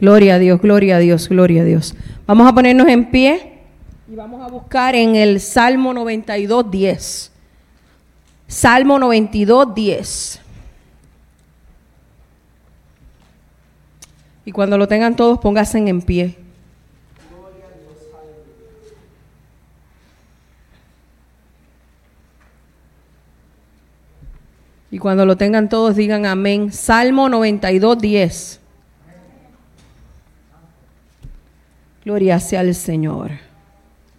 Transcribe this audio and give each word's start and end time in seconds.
Gloria 0.00 0.36
a 0.36 0.38
Dios, 0.38 0.60
gloria 0.60 0.96
a 0.96 0.98
Dios, 0.98 1.28
gloria 1.28 1.62
a 1.62 1.64
Dios. 1.64 1.94
Vamos 2.26 2.46
a 2.46 2.54
ponernos 2.54 2.86
en 2.88 3.10
pie 3.10 3.58
y 4.10 4.14
vamos 4.14 4.40
a 4.42 4.48
buscar 4.48 4.94
en 4.94 5.16
el 5.16 5.40
Salmo 5.40 5.92
92, 5.92 6.70
10. 6.70 7.32
Salmo 8.46 8.98
92, 8.98 9.74
10. 9.74 10.40
Y 14.44 14.52
cuando 14.52 14.78
lo 14.78 14.88
tengan 14.88 15.14
todos, 15.16 15.38
pónganse 15.40 15.78
en 15.78 16.00
pie. 16.00 16.38
Y 24.90 24.98
cuando 24.98 25.26
lo 25.26 25.36
tengan 25.36 25.68
todos, 25.68 25.96
digan 25.96 26.24
amén. 26.24 26.72
Salmo 26.72 27.28
92, 27.28 27.98
10. 27.98 28.57
Gloria 32.08 32.40
sea 32.40 32.60
al 32.60 32.74
Señor. 32.74 33.32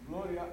Gloria. 0.08 0.44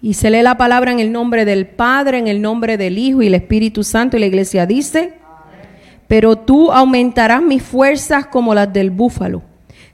Y 0.00 0.14
se 0.14 0.30
lee 0.30 0.42
la 0.42 0.56
palabra 0.56 0.92
en 0.92 1.00
el 1.00 1.10
nombre 1.10 1.44
del 1.44 1.66
Padre, 1.66 2.18
en 2.18 2.28
el 2.28 2.40
nombre 2.40 2.76
del 2.76 2.96
Hijo 2.96 3.22
y 3.22 3.26
el 3.26 3.34
Espíritu 3.34 3.82
Santo. 3.82 4.16
Y 4.16 4.20
la 4.20 4.26
iglesia 4.26 4.66
dice, 4.66 5.14
pero 6.06 6.36
tú 6.36 6.70
aumentarás 6.70 7.42
mis 7.42 7.64
fuerzas 7.64 8.26
como 8.26 8.54
las 8.54 8.72
del 8.72 8.92
búfalo. 8.92 9.42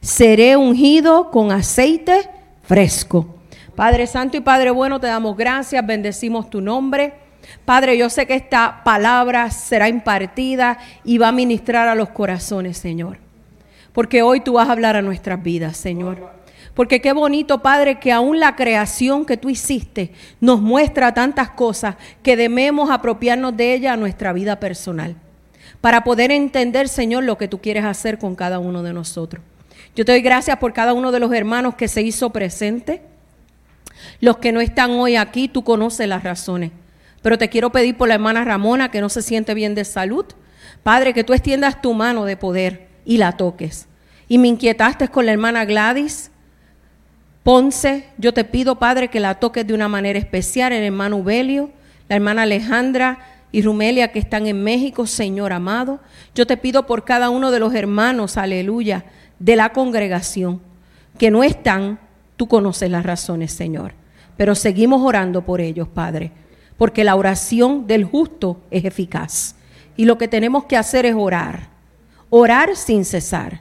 Seré 0.03 0.55
ungido 0.55 1.31
con 1.31 1.51
aceite 1.51 2.29
fresco. 2.61 3.37
Padre 3.75 4.07
Santo 4.07 4.37
y 4.37 4.41
Padre 4.41 4.71
Bueno, 4.71 5.01
te 5.01 5.07
damos 5.07 5.35
gracias, 5.35 5.87
bendecimos 5.87 6.51
tu 6.51 6.61
nombre. 6.61 7.26
Padre, 7.65 7.97
yo 7.99 8.11
sé 8.11 8.27
que 8.27 8.35
esta 8.35 8.83
palabra 8.85 9.51
será 9.51 9.89
impartida 9.89 10.79
y 11.05 11.19
va 11.19 11.29
a 11.29 11.33
ministrar 11.33 11.89
a 11.89 11.95
los 11.95 12.11
corazones, 12.11 12.79
Señor. 12.79 13.19
Porque 13.93 14.23
hoy 14.23 14.41
tú 14.41 14.55
vas 14.55 14.69
a 14.69 14.73
hablar 14.73 14.97
a 14.97 15.03
nuestras 15.03 15.43
vidas, 15.43 15.77
Señor. 15.77 16.37
Porque 16.75 17.01
qué 17.01 17.13
bonito, 17.13 17.63
Padre, 17.63 17.99
que 17.99 18.13
aún 18.13 18.39
la 18.39 18.55
creación 18.55 19.25
que 19.25 19.39
tú 19.39 19.49
hiciste 19.49 20.13
nos 20.41 20.61
muestra 20.61 21.15
tantas 21.15 21.51
cosas 21.51 21.97
que 22.23 22.37
debemos 22.37 22.91
apropiarnos 22.91 23.57
de 23.57 23.73
ella 23.73 23.95
a 23.95 23.97
nuestra 23.97 24.35
vida 24.35 24.61
personal. 24.61 25.17
Para 25.81 26.05
poder 26.05 26.31
entender, 26.31 26.89
Señor, 26.89 27.25
lo 27.25 27.39
que 27.39 27.49
tú 27.49 27.61
quieres 27.63 27.85
hacer 27.85 28.19
con 28.19 28.35
cada 28.35 28.59
uno 28.59 28.83
de 28.83 28.93
nosotros. 28.93 29.43
Yo 29.95 30.05
te 30.05 30.13
doy 30.13 30.21
gracias 30.21 30.59
por 30.59 30.75
cada 30.75 30.93
uno 30.93 31.11
de 31.13 31.21
los 31.21 31.33
hermanos 31.33 31.75
que 31.75 31.89
se 31.89 32.03
hizo 32.03 32.29
presente. 32.29 33.01
Los 34.21 34.37
que 34.37 34.53
no 34.53 34.61
están 34.61 34.91
hoy 34.91 35.17
aquí, 35.17 35.49
tú 35.49 35.65
conoces 35.65 36.07
las 36.07 36.23
razones. 36.23 36.73
Pero 37.27 37.39
te 37.39 37.49
quiero 37.49 37.71
pedir 37.73 37.97
por 37.97 38.07
la 38.07 38.15
hermana 38.15 38.45
Ramona 38.45 38.93
que 38.93 39.01
no 39.01 39.09
se 39.09 39.21
siente 39.21 39.53
bien 39.53 39.75
de 39.75 39.85
salud. 39.85 40.25
Padre, 40.85 41.13
que 41.13 41.25
tú 41.25 41.33
extiendas 41.33 41.83
tu 41.83 41.93
mano 41.93 42.25
de 42.25 42.37
poder 42.37 42.87
y 43.05 43.17
la 43.17 43.33
toques. 43.33 43.89
Y 44.29 44.39
me 44.39 44.47
inquietaste 44.47 45.09
con 45.09 45.27
la 45.27 45.33
hermana 45.33 45.65
Gladys 45.65 46.31
Ponce. 47.43 48.05
Yo 48.17 48.33
te 48.33 48.45
pido, 48.45 48.79
Padre, 48.79 49.09
que 49.09 49.19
la 49.19 49.35
toques 49.35 49.67
de 49.67 49.75
una 49.75 49.89
manera 49.89 50.21
especial. 50.21 50.73
El 50.73 50.85
hermano 50.85 51.17
Ubelio, 51.17 51.73
la 52.09 52.15
hermana 52.15 52.43
Alejandra 52.43 53.19
y 53.51 53.61
Rumelia 53.61 54.13
que 54.13 54.21
están 54.21 54.47
en 54.47 54.63
México, 54.63 55.05
Señor 55.05 55.53
amado. 55.53 55.99
Yo 56.33 56.47
te 56.47 56.57
pido 56.57 56.87
por 56.87 57.05
cada 57.05 57.29
uno 57.29 57.51
de 57.51 57.59
los 57.59 57.75
hermanos, 57.75 58.37
aleluya, 58.37 59.05
de 59.41 59.57
la 59.57 59.73
congregación 59.73 60.61
que 61.19 61.33
no 61.33 61.43
están, 61.43 61.99
tú 62.37 62.47
conoces 62.47 62.89
las 62.89 63.05
razones, 63.05 63.53
Señor. 63.53 63.95
Pero 64.37 64.55
seguimos 64.55 65.03
orando 65.03 65.43
por 65.43 65.61
ellos, 65.61 65.89
Padre, 65.89 66.31
porque 66.77 67.05
la 67.05 67.17
oración 67.17 67.87
del 67.87 68.05
justo 68.05 68.61
es 68.71 68.85
eficaz. 68.85 69.55
Y 69.97 70.05
lo 70.05 70.19
que 70.19 70.29
tenemos 70.29 70.65
que 70.65 70.77
hacer 70.77 71.07
es 71.07 71.15
orar, 71.17 71.69
orar 72.29 72.77
sin 72.77 73.05
cesar. 73.05 73.61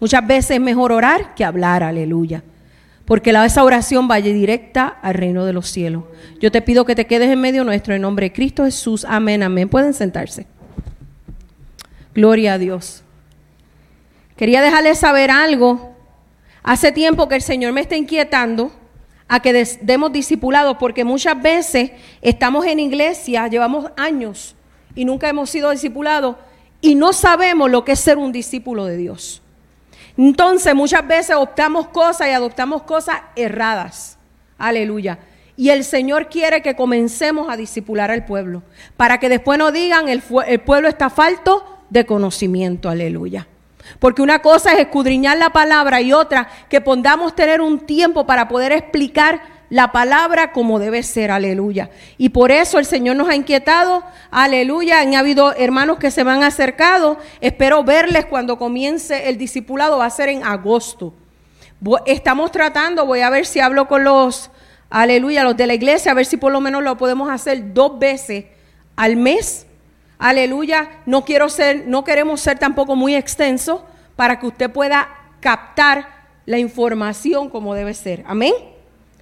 Muchas 0.00 0.26
veces 0.26 0.52
es 0.52 0.60
mejor 0.60 0.92
orar 0.92 1.34
que 1.34 1.44
hablar, 1.44 1.82
aleluya. 1.82 2.42
Porque 3.04 3.32
la, 3.32 3.44
esa 3.44 3.62
oración 3.62 4.08
vaya 4.08 4.32
directa 4.32 4.98
al 5.00 5.14
reino 5.14 5.44
de 5.44 5.52
los 5.52 5.68
cielos. 5.68 6.04
Yo 6.40 6.50
te 6.50 6.60
pido 6.60 6.84
que 6.84 6.94
te 6.94 7.06
quedes 7.06 7.30
en 7.30 7.40
medio 7.40 7.62
nuestro 7.62 7.94
en 7.94 8.02
nombre 8.02 8.26
de 8.26 8.32
Cristo 8.32 8.64
Jesús. 8.64 9.04
Amén, 9.08 9.42
amén. 9.42 9.68
Pueden 9.68 9.94
sentarse. 9.94 10.46
Gloria 12.14 12.54
a 12.54 12.58
Dios. 12.58 13.02
Quería 14.36 14.60
dejarles 14.60 14.98
saber 14.98 15.30
algo. 15.30 15.94
Hace 16.62 16.90
tiempo 16.90 17.28
que 17.28 17.36
el 17.36 17.42
Señor 17.42 17.72
me 17.72 17.80
está 17.80 17.96
inquietando 17.96 18.72
a 19.28 19.40
que 19.40 19.52
demos 19.82 20.12
discipulados, 20.12 20.76
porque 20.78 21.04
muchas 21.04 21.40
veces 21.40 21.90
estamos 22.22 22.64
en 22.66 22.78
iglesia, 22.78 23.48
llevamos 23.48 23.90
años 23.96 24.54
y 24.94 25.04
nunca 25.04 25.28
hemos 25.28 25.50
sido 25.50 25.70
discipulados 25.70 26.36
y 26.80 26.94
no 26.94 27.12
sabemos 27.12 27.70
lo 27.70 27.84
que 27.84 27.92
es 27.92 28.00
ser 28.00 28.18
un 28.18 28.32
discípulo 28.32 28.84
de 28.84 28.96
Dios. 28.96 29.42
Entonces 30.16 30.74
muchas 30.74 31.06
veces 31.06 31.36
optamos 31.36 31.88
cosas 31.88 32.28
y 32.28 32.30
adoptamos 32.30 32.82
cosas 32.82 33.16
erradas. 33.34 34.18
Aleluya. 34.58 35.18
Y 35.56 35.70
el 35.70 35.84
Señor 35.84 36.28
quiere 36.28 36.62
que 36.62 36.76
comencemos 36.76 37.48
a 37.50 37.56
discipular 37.56 38.10
al 38.10 38.24
pueblo, 38.24 38.62
para 38.96 39.18
que 39.18 39.28
después 39.28 39.58
no 39.58 39.72
digan 39.72 40.08
el, 40.08 40.22
el 40.46 40.60
pueblo 40.60 40.88
está 40.88 41.10
falto 41.10 41.64
de 41.90 42.06
conocimiento. 42.06 42.88
Aleluya. 42.88 43.46
Porque 43.98 44.22
una 44.22 44.40
cosa 44.40 44.72
es 44.72 44.80
escudriñar 44.80 45.36
la 45.38 45.50
palabra 45.50 46.00
y 46.00 46.12
otra 46.12 46.48
que 46.68 46.80
podamos 46.80 47.34
tener 47.34 47.60
un 47.60 47.80
tiempo 47.80 48.26
para 48.26 48.48
poder 48.48 48.72
explicar 48.72 49.56
la 49.68 49.90
palabra 49.90 50.52
como 50.52 50.78
debe 50.78 51.02
ser, 51.02 51.30
aleluya. 51.30 51.90
Y 52.18 52.28
por 52.28 52.52
eso 52.52 52.78
el 52.78 52.84
Señor 52.84 53.16
nos 53.16 53.28
ha 53.28 53.34
inquietado, 53.34 54.04
aleluya. 54.30 55.00
Han 55.00 55.14
habido 55.14 55.54
hermanos 55.56 55.98
que 55.98 56.10
se 56.10 56.24
me 56.24 56.30
han 56.30 56.42
acercado. 56.42 57.18
Espero 57.40 57.82
verles 57.82 58.26
cuando 58.26 58.58
comience 58.58 59.28
el 59.28 59.38
discipulado, 59.38 59.98
va 59.98 60.06
a 60.06 60.10
ser 60.10 60.28
en 60.28 60.44
agosto. 60.44 61.14
Estamos 62.06 62.52
tratando, 62.52 63.06
voy 63.06 63.20
a 63.20 63.30
ver 63.30 63.44
si 63.44 63.60
hablo 63.60 63.86
con 63.88 64.04
los, 64.04 64.50
aleluya, 64.88 65.44
los 65.44 65.56
de 65.56 65.66
la 65.66 65.74
iglesia, 65.74 66.12
a 66.12 66.14
ver 66.14 66.26
si 66.26 66.36
por 66.36 66.52
lo 66.52 66.60
menos 66.60 66.82
lo 66.82 66.96
podemos 66.96 67.28
hacer 67.28 67.74
dos 67.74 67.98
veces 67.98 68.46
al 68.94 69.16
mes 69.16 69.66
Aleluya, 70.18 70.88
no 71.04 71.24
quiero 71.24 71.48
ser, 71.48 71.84
no 71.86 72.04
queremos 72.04 72.40
ser 72.40 72.58
tampoco 72.58 72.96
muy 72.96 73.14
extensos 73.14 73.80
para 74.16 74.38
que 74.38 74.46
usted 74.46 74.70
pueda 74.70 75.08
captar 75.40 76.08
la 76.46 76.58
información 76.58 77.50
como 77.50 77.74
debe 77.74 77.92
ser. 77.92 78.24
Amén. 78.26 78.54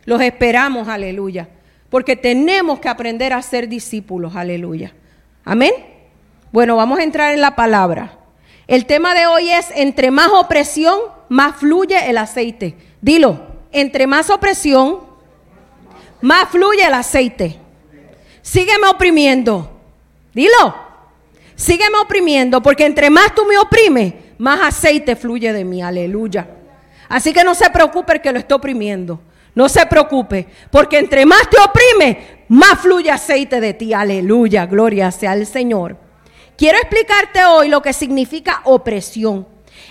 Los 0.05 0.21
esperamos, 0.21 0.89
aleluya. 0.89 1.49
Porque 1.91 2.17
tenemos 2.17 2.81
que 2.81 2.89
aprender 2.89 3.33
a 3.33 3.43
ser 3.43 3.69
discípulos, 3.69 4.37
aleluya. 4.37 4.95
Amén. 5.45 5.73
Bueno, 6.53 6.77
vamos 6.77 6.99
a 6.99 7.03
entrar 7.03 7.33
en 7.35 7.41
la 7.41 7.57
palabra. 7.57 8.19
El 8.67 8.87
tema 8.87 9.15
de 9.15 9.27
hoy 9.27 9.51
es, 9.51 9.73
entre 9.75 10.11
más 10.11 10.29
opresión, 10.29 10.99
más 11.29 11.57
fluye 11.57 12.09
el 12.09 12.19
aceite. 12.19 12.77
Dilo, 13.01 13.41
entre 13.73 14.07
más 14.07 14.31
opresión, 14.31 15.01
más 16.21 16.49
fluye 16.49 16.87
el 16.87 16.95
aceite. 16.95 17.59
Sígueme 18.43 18.87
oprimiendo. 18.89 19.74
Dilo. 20.35 20.75
Sígueme 21.55 21.99
oprimiendo, 21.99 22.61
porque 22.61 22.85
entre 22.85 23.11
más 23.11 23.35
tú 23.35 23.45
me 23.47 23.57
oprimes, 23.57 24.15
más 24.39 24.61
aceite 24.61 25.15
fluye 25.17 25.53
de 25.53 25.65
mí. 25.65 25.81
Aleluya. 25.81 26.49
Así 27.09 27.33
que 27.33 27.45
no 27.45 27.55
se 27.55 27.71
preocupe 27.71 28.21
que 28.21 28.33
lo 28.33 28.39
esté 28.39 28.55
oprimiendo. 28.55 29.21
No 29.55 29.69
se 29.69 29.87
preocupe, 29.87 30.49
porque 30.71 30.99
entre 30.99 31.25
más 31.25 31.49
te 31.49 31.57
oprime, 31.61 32.45
más 32.49 32.81
fluye 32.81 33.11
aceite 33.11 33.61
de 33.61 33.73
ti. 33.73 33.95
Aleluya, 33.95 34.67
gloria 34.67 35.13
sea 35.13 35.31
al 35.31 35.47
Señor. 35.47 35.97
Quiero 36.57 36.79
explicarte 36.79 37.45
hoy 37.45 37.69
lo 37.69 37.81
que 37.81 37.93
significa 37.93 38.63
opresión. 38.65 39.47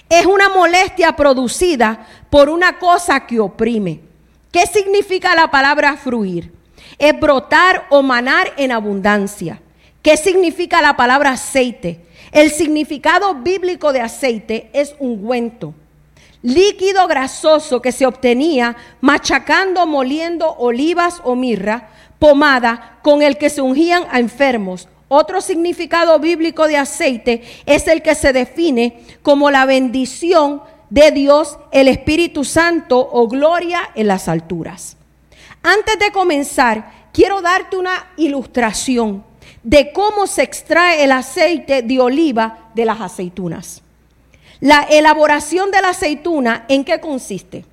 Es 0.09 0.25
una 0.25 0.49
molestia 0.49 1.15
producida 1.15 2.05
por 2.29 2.49
una 2.49 2.77
cosa 2.77 3.25
que 3.25 3.39
oprime. 3.39 4.01
¿Qué 4.51 4.65
significa 4.65 5.33
la 5.33 5.49
palabra 5.49 5.95
fluir? 5.95 6.51
Es 6.99 7.17
brotar 7.17 7.87
o 7.89 8.03
manar 8.03 8.51
en 8.57 8.71
abundancia. 8.71 9.61
¿Qué 10.03 10.17
significa 10.17 10.81
la 10.81 10.97
palabra 10.97 11.31
aceite? 11.31 12.01
El 12.33 12.51
significado 12.51 13.35
bíblico 13.35 13.93
de 13.93 14.01
aceite 14.01 14.69
es 14.73 14.95
ungüento, 14.99 15.73
líquido 16.41 17.07
grasoso 17.07 17.81
que 17.81 17.93
se 17.93 18.05
obtenía 18.05 18.75
machacando, 18.99 19.87
moliendo 19.87 20.51
olivas 20.57 21.21
o 21.23 21.35
mirra, 21.35 21.87
pomada 22.19 22.99
con 23.01 23.21
el 23.21 23.37
que 23.37 23.49
se 23.49 23.61
ungían 23.61 24.03
a 24.11 24.19
enfermos. 24.19 24.89
Otro 25.07 25.39
significado 25.39 26.19
bíblico 26.19 26.67
de 26.67 26.75
aceite 26.75 27.41
es 27.65 27.87
el 27.87 28.01
que 28.01 28.15
se 28.15 28.33
define 28.33 29.05
como 29.21 29.51
la 29.51 29.65
bendición 29.65 30.63
de 30.89 31.11
Dios, 31.11 31.57
el 31.71 31.87
Espíritu 31.87 32.43
Santo 32.43 33.09
o 33.09 33.29
gloria 33.29 33.91
en 33.95 34.07
las 34.07 34.27
alturas. 34.27 34.97
Antes 35.61 35.97
de 35.97 36.11
comenzar, 36.11 36.91
quiero 37.13 37.41
darte 37.41 37.77
una 37.77 38.11
ilustración 38.17 39.23
de 39.63 39.91
cómo 39.91 40.27
se 40.27 40.43
extrae 40.43 41.03
el 41.03 41.11
aceite 41.11 41.81
de 41.81 41.99
oliva 41.99 42.69
de 42.75 42.85
las 42.85 43.01
aceitunas. 43.01 43.81
La 44.59 44.83
elaboración 44.83 45.71
de 45.71 45.81
la 45.81 45.89
aceituna, 45.89 46.65
¿en 46.67 46.85
qué 46.85 46.99
consiste? 46.99 47.65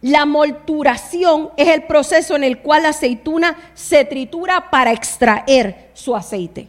La 0.00 0.26
molturación 0.26 1.50
es 1.56 1.68
el 1.68 1.82
proceso 1.82 2.36
en 2.36 2.44
el 2.44 2.58
cual 2.58 2.84
la 2.84 2.90
aceituna 2.90 3.56
se 3.74 4.04
tritura 4.04 4.70
para 4.70 4.92
extraer 4.92 5.90
su 5.94 6.14
aceite. 6.14 6.68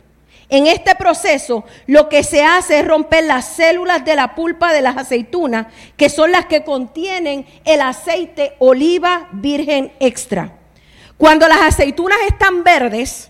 En 0.49 0.65
este 0.65 0.95
proceso 0.95 1.63
lo 1.85 2.09
que 2.09 2.23
se 2.23 2.43
hace 2.43 2.79
es 2.79 2.87
romper 2.87 3.23
las 3.23 3.45
células 3.45 4.03
de 4.03 4.15
la 4.15 4.33
pulpa 4.33 4.73
de 4.73 4.81
las 4.81 4.97
aceitunas, 4.97 5.67
que 5.95 6.09
son 6.09 6.31
las 6.31 6.47
que 6.47 6.63
contienen 6.63 7.45
el 7.65 7.81
aceite 7.81 8.53
oliva 8.57 9.27
virgen 9.31 9.91
extra. 9.99 10.53
Cuando 11.17 11.47
las 11.47 11.61
aceitunas 11.61 12.17
están 12.27 12.63
verdes, 12.63 13.29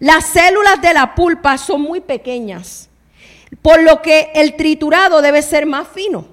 las 0.00 0.24
células 0.24 0.80
de 0.80 0.94
la 0.94 1.14
pulpa 1.14 1.58
son 1.58 1.82
muy 1.82 2.00
pequeñas, 2.00 2.88
por 3.62 3.82
lo 3.82 4.00
que 4.00 4.32
el 4.34 4.56
triturado 4.56 5.20
debe 5.22 5.42
ser 5.42 5.66
más 5.66 5.86
fino. 5.88 6.26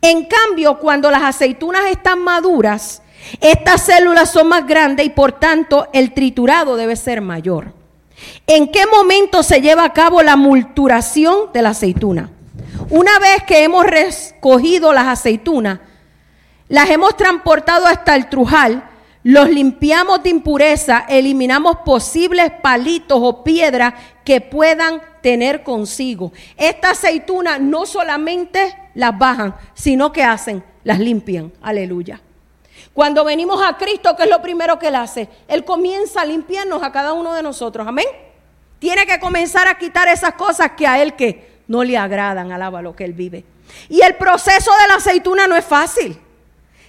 En 0.00 0.24
cambio, 0.24 0.78
cuando 0.78 1.10
las 1.10 1.22
aceitunas 1.22 1.84
están 1.90 2.20
maduras, 2.20 3.02
estas 3.40 3.82
células 3.82 4.30
son 4.30 4.48
más 4.48 4.66
grandes 4.66 5.06
y 5.06 5.10
por 5.10 5.32
tanto 5.32 5.88
el 5.92 6.12
triturado 6.12 6.76
debe 6.76 6.96
ser 6.96 7.20
mayor. 7.20 7.72
¿En 8.46 8.70
qué 8.70 8.86
momento 8.86 9.42
se 9.42 9.60
lleva 9.60 9.84
a 9.84 9.92
cabo 9.92 10.22
la 10.22 10.36
multuración 10.36 11.52
de 11.52 11.62
la 11.62 11.70
aceituna? 11.70 12.30
Una 12.90 13.18
vez 13.18 13.42
que 13.46 13.64
hemos 13.64 13.84
recogido 13.84 14.92
las 14.92 15.06
aceitunas, 15.06 15.80
las 16.68 16.88
hemos 16.90 17.16
transportado 17.16 17.86
hasta 17.86 18.16
el 18.16 18.28
trujal, 18.28 18.88
los 19.24 19.48
limpiamos 19.48 20.22
de 20.22 20.28
impureza, 20.28 21.06
eliminamos 21.08 21.78
posibles 21.78 22.52
palitos 22.62 23.18
o 23.20 23.42
piedras 23.42 23.94
que 24.22 24.42
puedan 24.42 25.00
tener 25.22 25.62
consigo. 25.62 26.30
Esta 26.58 26.90
aceituna 26.90 27.58
no 27.58 27.86
solamente 27.86 28.76
las 28.94 29.18
bajan, 29.18 29.56
sino 29.72 30.12
que 30.12 30.22
hacen, 30.22 30.62
las 30.84 30.98
limpian. 30.98 31.52
Aleluya. 31.62 32.20
Cuando 32.92 33.24
venimos 33.24 33.60
a 33.66 33.78
Cristo, 33.78 34.14
¿qué 34.14 34.24
es 34.24 34.28
lo 34.28 34.42
primero 34.42 34.78
que 34.78 34.88
Él 34.88 34.94
hace? 34.94 35.30
Él 35.48 35.64
comienza 35.64 36.20
a 36.20 36.26
limpiarnos 36.26 36.82
a 36.82 36.92
cada 36.92 37.14
uno 37.14 37.32
de 37.32 37.42
nosotros. 37.42 37.88
Amén. 37.88 38.06
Tiene 38.78 39.06
que 39.06 39.18
comenzar 39.18 39.66
a 39.68 39.78
quitar 39.78 40.06
esas 40.06 40.34
cosas 40.34 40.72
que 40.76 40.86
a 40.86 41.02
Él 41.02 41.14
que 41.14 41.62
no 41.66 41.82
le 41.82 41.96
agradan, 41.96 42.52
alaba 42.52 42.82
lo 42.82 42.94
que 42.94 43.04
Él 43.04 43.14
vive. 43.14 43.46
Y 43.88 44.02
el 44.02 44.16
proceso 44.16 44.70
de 44.82 44.88
la 44.88 44.96
aceituna 44.96 45.46
no 45.46 45.56
es 45.56 45.64
fácil. 45.64 46.20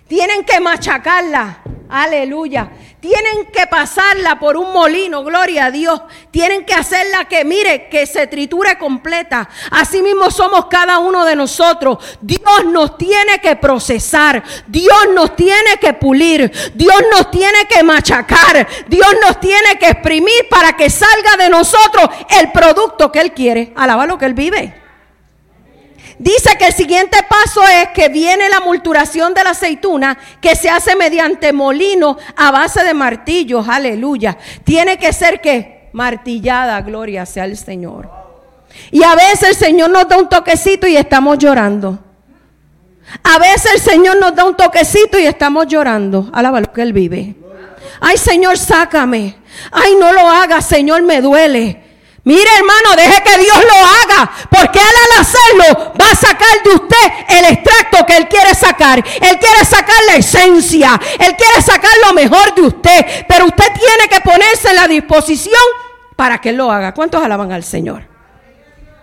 Tienen 0.07 0.45
que 0.45 0.59
machacarla. 0.59 1.61
Aleluya. 1.89 2.69
Tienen 2.99 3.45
que 3.53 3.67
pasarla 3.67 4.39
por 4.39 4.57
un 4.57 4.73
molino, 4.73 5.23
gloria 5.23 5.65
a 5.65 5.71
Dios. 5.71 6.01
Tienen 6.31 6.65
que 6.65 6.73
hacerla 6.73 7.25
que, 7.25 7.45
mire, 7.45 7.87
que 7.87 8.07
se 8.07 8.25
triture 8.25 8.79
completa. 8.79 9.47
Así 9.69 10.01
mismo 10.01 10.31
somos 10.31 10.65
cada 10.65 10.97
uno 10.97 11.23
de 11.23 11.35
nosotros. 11.35 11.99
Dios 12.21 12.65
nos 12.65 12.97
tiene 12.97 13.39
que 13.39 13.55
procesar. 13.55 14.43
Dios 14.65 15.09
nos 15.13 15.35
tiene 15.35 15.77
que 15.79 15.93
pulir. 15.93 16.51
Dios 16.73 16.97
nos 17.11 17.29
tiene 17.29 17.65
que 17.69 17.83
machacar. 17.83 18.67
Dios 18.87 19.09
nos 19.21 19.39
tiene 19.39 19.77
que 19.79 19.89
exprimir 19.89 20.47
para 20.49 20.73
que 20.73 20.89
salga 20.89 21.37
de 21.37 21.49
nosotros 21.49 22.09
el 22.39 22.51
producto 22.51 23.11
que 23.11 23.21
Él 23.21 23.33
quiere. 23.33 23.71
Alaba 23.75 24.07
lo 24.07 24.17
que 24.17 24.25
Él 24.25 24.33
vive. 24.33 24.84
Dice 26.17 26.55
que 26.57 26.67
el 26.67 26.73
siguiente 26.73 27.17
paso 27.27 27.61
es 27.67 27.89
que 27.89 28.07
viene 28.07 28.47
la 28.49 28.61
multuración 28.61 29.33
de 29.33 29.43
la 29.43 29.49
aceituna 29.49 30.17
que 30.39 30.55
se 30.55 30.69
hace 30.69 30.95
mediante 30.95 31.51
molino 31.51 32.17
a 32.37 32.51
base 32.51 32.83
de 32.83 32.93
martillos. 32.93 33.67
Aleluya. 33.67 34.37
Tiene 34.63 34.97
que 34.97 35.11
ser 35.11 35.41
que 35.41 35.89
martillada, 35.91 36.81
gloria 36.81 37.25
sea 37.25 37.45
el 37.45 37.57
Señor. 37.57 38.09
Y 38.91 39.03
a 39.03 39.15
veces 39.15 39.49
el 39.49 39.55
Señor 39.55 39.89
nos 39.89 40.07
da 40.07 40.17
un 40.17 40.29
toquecito 40.29 40.87
y 40.87 40.95
estamos 40.95 41.37
llorando. 41.37 41.99
A 43.23 43.37
veces 43.37 43.73
el 43.73 43.81
Señor 43.81 44.17
nos 44.17 44.35
da 44.35 44.45
un 44.45 44.55
toquecito 44.55 45.17
y 45.17 45.25
estamos 45.25 45.67
llorando. 45.67 46.29
Alaba 46.33 46.61
lo 46.61 46.71
que 46.71 46.81
Él 46.81 46.93
vive. 46.93 47.35
Ay, 47.99 48.17
Señor, 48.17 48.57
sácame. 48.57 49.35
Ay, 49.71 49.95
no 49.99 50.11
lo 50.11 50.29
haga, 50.29 50.61
Señor, 50.61 51.03
me 51.03 51.21
duele. 51.21 51.83
Mire 52.25 52.49
hermano, 52.57 52.95
deje 52.95 53.21
que 53.21 53.37
Dios 53.37 53.57
lo 53.63 53.75
haga, 53.75 54.31
porque 54.49 54.79
Él 54.79 54.85
al 54.85 55.21
hacerlo 55.21 55.93
va 56.01 56.11
a 56.11 56.15
sacar 56.15 56.54
de 56.65 56.75
usted 56.75 57.11
el 57.29 57.45
extracto 57.45 58.05
que 58.05 58.17
Él 58.17 58.27
quiere 58.27 58.53
sacar. 58.53 58.99
Él 58.99 59.39
quiere 59.39 59.63
sacar 59.65 59.95
la 60.07 60.15
esencia, 60.15 60.99
Él 61.19 61.35
quiere 61.35 61.61
sacar 61.61 61.91
lo 62.05 62.13
mejor 62.13 62.53
de 62.55 62.61
usted, 62.63 63.05
pero 63.27 63.45
usted 63.45 63.65
tiene 63.73 64.09
que 64.09 64.21
ponerse 64.21 64.69
en 64.69 64.75
la 64.75 64.87
disposición 64.87 65.53
para 66.15 66.39
que 66.39 66.49
Él 66.49 66.57
lo 66.57 66.71
haga. 66.71 66.93
¿Cuántos 66.93 67.23
alaban 67.23 67.51
al 67.51 67.63
Señor? 67.63 68.03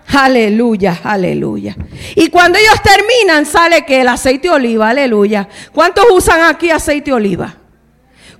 Aleluya, 0.08 1.00
aleluya. 1.04 1.76
Y 2.16 2.28
cuando 2.28 2.58
ellos 2.58 2.82
terminan, 2.82 3.46
sale 3.46 3.84
que 3.84 4.00
el 4.00 4.08
aceite 4.08 4.48
de 4.48 4.54
oliva, 4.54 4.90
aleluya. 4.90 5.48
¿Cuántos 5.72 6.04
usan 6.10 6.42
aquí 6.42 6.70
aceite 6.70 7.10
de 7.10 7.16
oliva? 7.16 7.54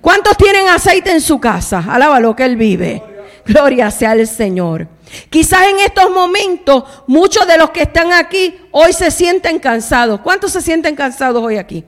¿Cuántos 0.01 0.37
tienen 0.37 0.67
aceite 0.67 1.11
en 1.11 1.21
su 1.21 1.39
casa? 1.39 1.83
Alaba 1.89 2.19
lo 2.19 2.35
que 2.35 2.43
Él 2.43 2.57
vive. 2.57 3.01
Gloria 3.45 3.89
sea 3.89 4.13
el 4.13 4.27
Señor. 4.27 4.87
Quizás 5.29 5.67
en 5.67 5.79
estos 5.79 6.09
momentos 6.11 6.83
muchos 7.07 7.47
de 7.47 7.57
los 7.57 7.69
que 7.71 7.83
están 7.83 8.11
aquí 8.13 8.55
hoy 8.71 8.93
se 8.93 9.11
sienten 9.11 9.59
cansados. 9.59 10.21
¿Cuántos 10.21 10.51
se 10.51 10.61
sienten 10.61 10.95
cansados 10.95 11.43
hoy 11.43 11.57
aquí? 11.57 11.83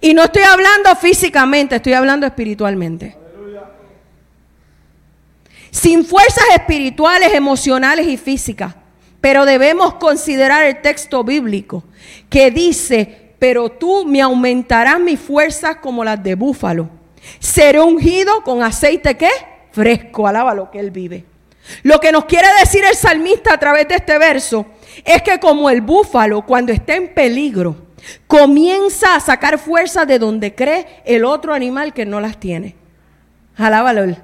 Y 0.00 0.14
no 0.14 0.24
estoy 0.24 0.42
hablando 0.42 0.94
físicamente, 0.96 1.76
estoy 1.76 1.94
hablando 1.94 2.26
espiritualmente. 2.26 3.16
Sin 5.70 6.04
fuerzas 6.04 6.44
espirituales, 6.54 7.32
emocionales 7.32 8.06
y 8.06 8.16
físicas. 8.16 8.74
Pero 9.20 9.46
debemos 9.46 9.94
considerar 9.94 10.64
el 10.64 10.82
texto 10.82 11.24
bíblico 11.24 11.82
que 12.28 12.50
dice, 12.50 13.32
pero 13.38 13.70
tú 13.70 14.04
me 14.04 14.20
aumentarás 14.20 15.00
mis 15.00 15.18
fuerzas 15.18 15.76
como 15.76 16.04
las 16.04 16.22
de 16.22 16.34
búfalo. 16.34 16.90
Seré 17.38 17.80
ungido 17.80 18.42
con 18.44 18.62
aceite 18.62 19.16
¿qué? 19.16 19.30
fresco, 19.72 20.28
alaba 20.28 20.54
lo 20.54 20.70
que 20.70 20.78
Él 20.78 20.90
vive. 20.90 21.24
Lo 21.82 22.00
que 22.00 22.12
nos 22.12 22.26
quiere 22.26 22.48
decir 22.60 22.82
el 22.84 22.94
salmista 22.94 23.54
a 23.54 23.58
través 23.58 23.88
de 23.88 23.96
este 23.96 24.18
verso 24.18 24.66
es 25.04 25.22
que 25.22 25.38
como 25.40 25.70
el 25.70 25.80
búfalo 25.80 26.42
cuando 26.42 26.72
está 26.72 26.94
en 26.94 27.12
peligro 27.12 27.76
comienza 28.26 29.14
a 29.14 29.20
sacar 29.20 29.58
fuerza 29.58 30.04
de 30.04 30.18
donde 30.18 30.54
cree 30.54 30.86
el 31.04 31.24
otro 31.24 31.54
animal 31.54 31.94
que 31.94 32.04
no 32.04 32.20
las 32.20 32.38
tiene. 32.38 32.76
Alábalo. 33.56 34.16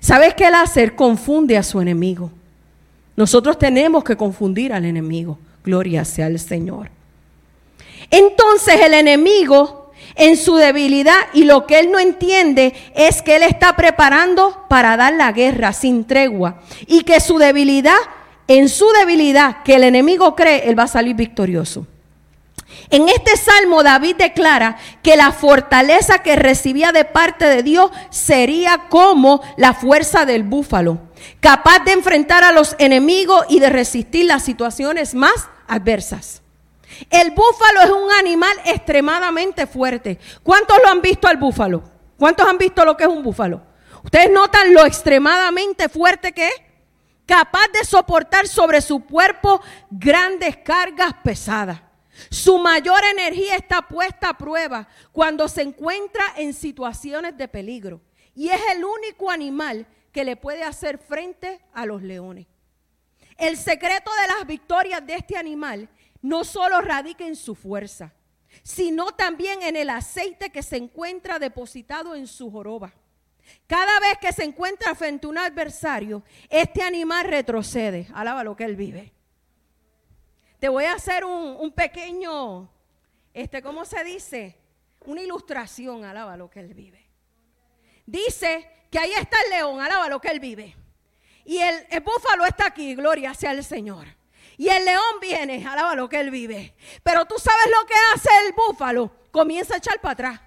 ¿Sabes 0.00 0.34
qué 0.34 0.46
él 0.46 0.54
hace? 0.54 0.94
confunde 0.94 1.56
a 1.56 1.62
su 1.62 1.80
enemigo. 1.80 2.30
Nosotros 3.16 3.58
tenemos 3.58 4.04
que 4.04 4.16
confundir 4.16 4.72
al 4.72 4.84
enemigo. 4.84 5.38
Gloria 5.64 6.04
sea 6.04 6.26
al 6.26 6.38
Señor. 6.38 6.90
Entonces 8.10 8.80
el 8.80 8.94
enemigo 8.94 9.85
en 10.16 10.36
su 10.36 10.56
debilidad 10.56 11.18
y 11.34 11.44
lo 11.44 11.66
que 11.66 11.78
él 11.78 11.92
no 11.92 11.98
entiende 11.98 12.74
es 12.94 13.22
que 13.22 13.36
él 13.36 13.42
está 13.42 13.76
preparando 13.76 14.64
para 14.68 14.96
dar 14.96 15.12
la 15.12 15.30
guerra 15.32 15.72
sin 15.72 16.06
tregua 16.06 16.62
y 16.86 17.02
que 17.02 17.20
su 17.20 17.38
debilidad, 17.38 17.98
en 18.48 18.68
su 18.68 18.88
debilidad 18.98 19.62
que 19.62 19.76
el 19.76 19.84
enemigo 19.84 20.34
cree, 20.34 20.68
él 20.68 20.78
va 20.78 20.84
a 20.84 20.88
salir 20.88 21.14
victorioso. 21.14 21.86
En 22.90 23.08
este 23.08 23.36
salmo 23.36 23.82
David 23.82 24.16
declara 24.16 24.76
que 25.02 25.16
la 25.16 25.32
fortaleza 25.32 26.18
que 26.18 26.36
recibía 26.36 26.92
de 26.92 27.04
parte 27.04 27.44
de 27.46 27.62
Dios 27.62 27.90
sería 28.10 28.86
como 28.88 29.42
la 29.56 29.74
fuerza 29.74 30.24
del 30.24 30.42
búfalo, 30.42 30.98
capaz 31.40 31.80
de 31.80 31.92
enfrentar 31.92 32.44
a 32.44 32.52
los 32.52 32.74
enemigos 32.78 33.44
y 33.48 33.60
de 33.60 33.70
resistir 33.70 34.26
las 34.26 34.44
situaciones 34.44 35.14
más 35.14 35.48
adversas. 35.66 36.42
El 37.10 37.30
búfalo 37.30 37.80
es 37.82 37.90
un 37.90 38.12
animal 38.12 38.56
extremadamente 38.64 39.66
fuerte. 39.66 40.18
¿Cuántos 40.42 40.78
lo 40.82 40.88
han 40.88 41.02
visto 41.02 41.28
al 41.28 41.36
búfalo? 41.36 41.82
¿Cuántos 42.18 42.46
han 42.46 42.58
visto 42.58 42.84
lo 42.84 42.96
que 42.96 43.04
es 43.04 43.10
un 43.10 43.22
búfalo? 43.22 43.62
Ustedes 44.02 44.30
notan 44.30 44.72
lo 44.72 44.84
extremadamente 44.86 45.88
fuerte 45.88 46.32
que 46.32 46.48
es. 46.48 46.54
Capaz 47.26 47.66
de 47.72 47.84
soportar 47.84 48.46
sobre 48.46 48.80
su 48.80 49.04
cuerpo 49.04 49.60
grandes 49.90 50.56
cargas 50.58 51.12
pesadas. 51.24 51.80
Su 52.30 52.58
mayor 52.58 53.04
energía 53.04 53.56
está 53.56 53.82
puesta 53.82 54.30
a 54.30 54.38
prueba 54.38 54.88
cuando 55.12 55.48
se 55.48 55.62
encuentra 55.62 56.24
en 56.36 56.54
situaciones 56.54 57.36
de 57.36 57.48
peligro. 57.48 58.00
Y 58.34 58.48
es 58.48 58.60
el 58.74 58.84
único 58.84 59.30
animal 59.30 59.86
que 60.12 60.24
le 60.24 60.36
puede 60.36 60.62
hacer 60.62 60.98
frente 60.98 61.60
a 61.74 61.84
los 61.84 62.02
leones. 62.02 62.46
El 63.36 63.56
secreto 63.58 64.10
de 64.20 64.28
las 64.28 64.46
victorias 64.46 65.06
de 65.06 65.14
este 65.14 65.36
animal 65.36 65.88
no 66.26 66.42
solo 66.42 66.80
radica 66.80 67.24
en 67.24 67.36
su 67.36 67.54
fuerza, 67.54 68.12
sino 68.64 69.12
también 69.12 69.62
en 69.62 69.76
el 69.76 69.88
aceite 69.90 70.50
que 70.50 70.62
se 70.62 70.76
encuentra 70.76 71.38
depositado 71.38 72.16
en 72.16 72.26
su 72.26 72.50
joroba. 72.50 72.92
Cada 73.68 74.00
vez 74.00 74.18
que 74.20 74.32
se 74.32 74.42
encuentra 74.42 74.96
frente 74.96 75.26
a 75.26 75.30
un 75.30 75.38
adversario, 75.38 76.24
este 76.50 76.82
animal 76.82 77.26
retrocede. 77.26 78.08
Alaba 78.12 78.42
lo 78.42 78.56
que 78.56 78.64
él 78.64 78.74
vive. 78.74 79.12
Te 80.58 80.68
voy 80.68 80.84
a 80.84 80.94
hacer 80.94 81.24
un, 81.24 81.70
pequeño, 81.70 82.68
este, 83.32 83.62
¿cómo 83.62 83.84
se 83.84 84.02
dice? 84.02 84.58
Una 85.04 85.22
ilustración, 85.22 86.04
alaba 86.04 86.36
lo 86.36 86.50
que 86.50 86.58
él 86.58 86.74
vive. 86.74 87.06
Dice 88.04 88.68
que 88.90 88.98
ahí 88.98 89.12
está 89.12 89.36
el 89.44 89.50
león, 89.50 89.80
alaba 89.80 90.08
lo 90.08 90.20
que 90.20 90.28
él 90.28 90.40
vive. 90.40 90.74
Y 91.44 91.58
el, 91.58 91.86
el 91.88 92.00
búfalo 92.00 92.44
está 92.46 92.66
aquí, 92.66 92.96
gloria 92.96 93.32
sea 93.32 93.52
el 93.52 93.62
Señor. 93.62 94.08
Y 94.58 94.68
el 94.68 94.84
león 94.84 95.20
viene, 95.20 95.66
alaba 95.66 95.94
lo 95.94 96.08
que 96.08 96.20
él 96.20 96.30
vive. 96.30 96.74
Pero 97.02 97.26
tú 97.26 97.34
sabes 97.38 97.66
lo 97.66 97.86
que 97.86 97.94
hace 98.14 98.28
el 98.46 98.54
búfalo. 98.54 99.10
comienza 99.30 99.74
a 99.74 99.78
echar 99.78 100.00
para 100.00 100.12
atrás. 100.12 100.40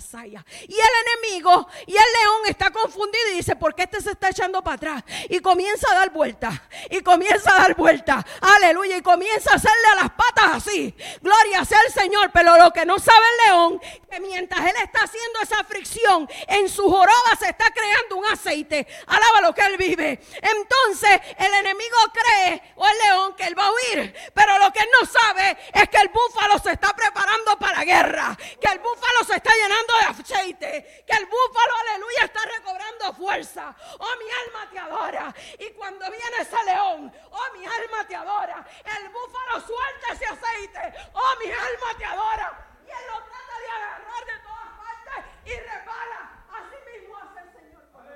Saya. 0.00 0.44
Y 0.66 0.74
el 0.74 0.88
enemigo 1.06 1.68
y 1.86 1.92
el 1.92 1.96
león 1.96 2.42
está 2.48 2.70
confundido 2.70 3.28
y 3.32 3.36
dice, 3.36 3.56
¿por 3.56 3.74
qué 3.74 3.82
este 3.82 4.00
se 4.00 4.12
está 4.12 4.30
echando 4.30 4.62
para 4.62 4.76
atrás? 4.76 5.04
Y 5.28 5.40
comienza 5.40 5.90
a 5.90 5.94
dar 5.94 6.10
vuelta. 6.10 6.50
Y 6.90 7.00
comienza 7.00 7.54
a 7.54 7.58
dar 7.58 7.76
vuelta. 7.76 8.24
Aleluya. 8.40 8.96
Y 8.96 9.02
comienza 9.02 9.52
a 9.52 9.56
hacerle 9.56 9.88
a 9.92 9.94
las 9.96 10.10
patas 10.10 10.66
así. 10.66 10.94
Gloria 11.20 11.64
sea 11.64 11.78
el 11.86 11.92
Señor. 11.92 12.30
Pero 12.32 12.56
lo 12.56 12.72
que 12.72 12.86
no 12.86 12.98
sabe 12.98 13.24
el 13.32 13.46
león, 13.46 13.80
que 14.10 14.20
mientras 14.20 14.60
él 14.60 14.74
está 14.82 15.04
haciendo 15.04 15.40
esa 15.42 15.62
fricción, 15.64 16.28
en 16.48 16.68
su 16.68 16.82
joroba 16.82 17.36
se 17.38 17.50
está 17.50 17.70
creando 17.70 18.16
un 18.16 18.26
aceite. 18.26 18.86
Alaba 19.06 19.40
lo 19.42 19.54
que 19.54 19.62
él 19.62 19.76
vive. 19.76 20.20
Entonces 20.42 21.20
el 21.38 21.52
enemigo 21.54 21.96
cree, 22.12 22.62
o 22.76 22.86
el 22.86 22.98
león, 22.98 23.34
que 23.36 23.44
él 23.44 23.58
va 23.58 23.66
a 23.66 23.72
huir. 23.72 24.14
Pero 24.34 24.58
lo 24.58 24.72
que 24.72 24.80
él 24.80 24.88
no 25.00 25.06
sabe 25.06 25.58
es 25.72 25.88
que 25.88 25.98
el 25.98 26.08
búfalo 26.08 26.58
se 26.58 26.72
está 26.72 26.94
preparando 26.94 27.58
para 27.58 27.78
la 27.78 27.84
guerra 27.84 28.38
que 28.60 28.68
el 28.68 28.78
búfalo 28.78 29.24
se 29.24 29.36
está 29.36 29.50
llenando 29.52 29.94
de 29.98 30.04
aceite, 30.06 31.04
que 31.06 31.16
el 31.16 31.26
búfalo, 31.26 31.74
aleluya, 31.80 32.24
está 32.24 32.40
recobrando 32.44 33.12
fuerza. 33.14 33.74
Oh, 33.98 34.14
mi 34.18 34.30
alma 34.30 34.70
te 34.70 34.78
adora. 34.78 35.34
Y 35.58 35.70
cuando 35.70 36.10
viene 36.10 36.36
ese 36.40 36.64
león, 36.64 37.12
oh, 37.30 37.52
mi 37.54 37.66
alma 37.66 38.06
te 38.06 38.14
adora. 38.16 38.66
El 38.84 39.08
búfalo 39.08 39.60
suelta 39.60 40.12
ese 40.12 40.26
aceite. 40.26 40.94
Oh, 41.12 41.34
mi 41.42 41.50
alma 41.50 41.98
te 41.98 42.04
adora. 42.04 42.66
Y 42.86 42.90
él 42.90 43.06
lo 43.08 43.18
trata 43.24 43.58
de 43.60 43.68
agarrar 43.68 44.24
de 44.24 44.38
todas 44.44 44.70
partes 44.78 45.24
y 45.44 45.54
repara. 45.60 46.44
Así 46.50 46.76
mismo 46.90 47.16
hace 47.16 47.40
el 47.40 47.52
Señor 47.52 47.90
con 47.92 48.06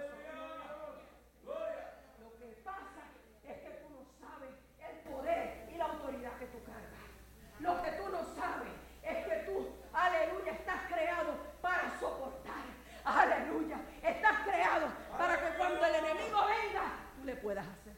Lo 2.20 2.30
que 2.38 2.46
pasa 2.62 3.02
es 3.44 3.56
que 3.58 3.70
tú 3.82 3.90
no 3.90 4.06
sabes 4.20 4.54
el 4.78 4.96
poder 5.10 5.68
y 5.72 5.76
la 5.76 5.84
autoridad 5.86 6.38
que 6.38 6.46
tú 6.46 6.62
cargas. 6.64 7.10
Lo 7.58 7.82
que 7.82 7.90
tú 7.92 8.08
no 8.08 8.22
sabes 8.36 8.72
es 9.02 9.26
que 9.26 9.36
tú 9.46 9.80
Aleluya, 9.92 10.52
estás 10.52 10.80
creado 10.88 11.34
para 11.60 11.98
soportar. 11.98 12.64
Aleluya, 13.04 13.76
estás 14.02 14.40
creado 14.44 14.88
para 15.18 15.36
que 15.40 15.56
cuando 15.56 15.84
el 15.84 15.94
enemigo 15.94 16.38
venga, 16.46 16.82
tú 17.16 17.24
le 17.24 17.36
puedas 17.36 17.66
hacer. 17.66 17.94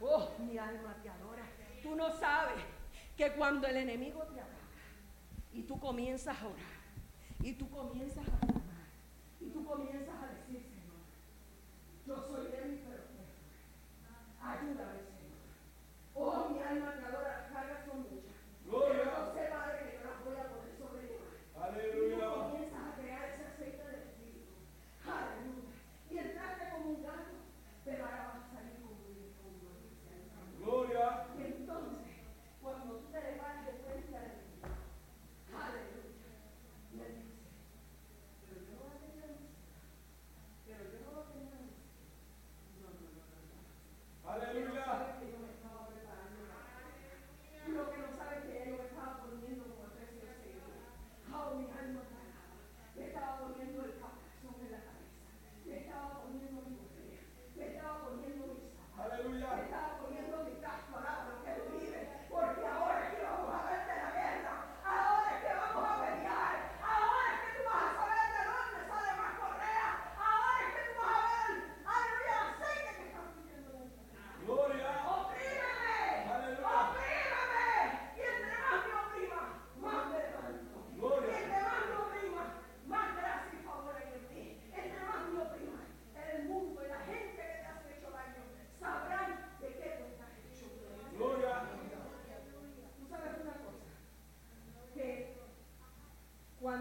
Oh, 0.00 0.34
mi 0.38 0.51
alma 0.64 0.96
te 1.02 1.08
adora. 1.08 1.44
Tú 1.82 1.94
no 1.96 2.10
sabes 2.18 2.62
que 3.16 3.32
cuando 3.32 3.66
el 3.66 3.76
enemigo 3.76 4.22
te 4.22 4.40
ataca 4.40 4.56
y 5.52 5.62
tú 5.62 5.78
comienzas 5.78 6.40
a 6.40 6.46
orar, 6.46 6.82
y 7.40 7.52
tú 7.54 7.68
comienzas 7.68 8.26
a 8.26 8.38
clamar, 8.38 8.62
y 9.40 9.46
tú 9.50 9.64
comienzas 9.64 10.14
a 10.22 10.26
decir, 10.28 10.62
Señor, 10.62 11.02
yo 12.06 12.16
soy 12.16 12.50
débil, 12.50 12.80
pero 12.88 13.02
ayúdame, 14.40 15.00
Señor. 15.00 15.42
Oh, 16.14 16.48
mi 16.50 16.60
alma 16.62 16.94
te 16.94 17.04
adora, 17.04 17.11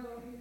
Chicago 0.02 0.41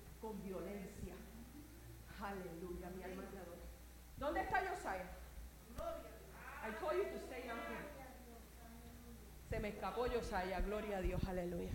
me 9.61 9.69
escapó 9.69 10.07
Yosaya, 10.07 10.59
gloria 10.61 10.97
a 10.97 11.01
Dios, 11.01 11.21
aleluya. 11.27 11.71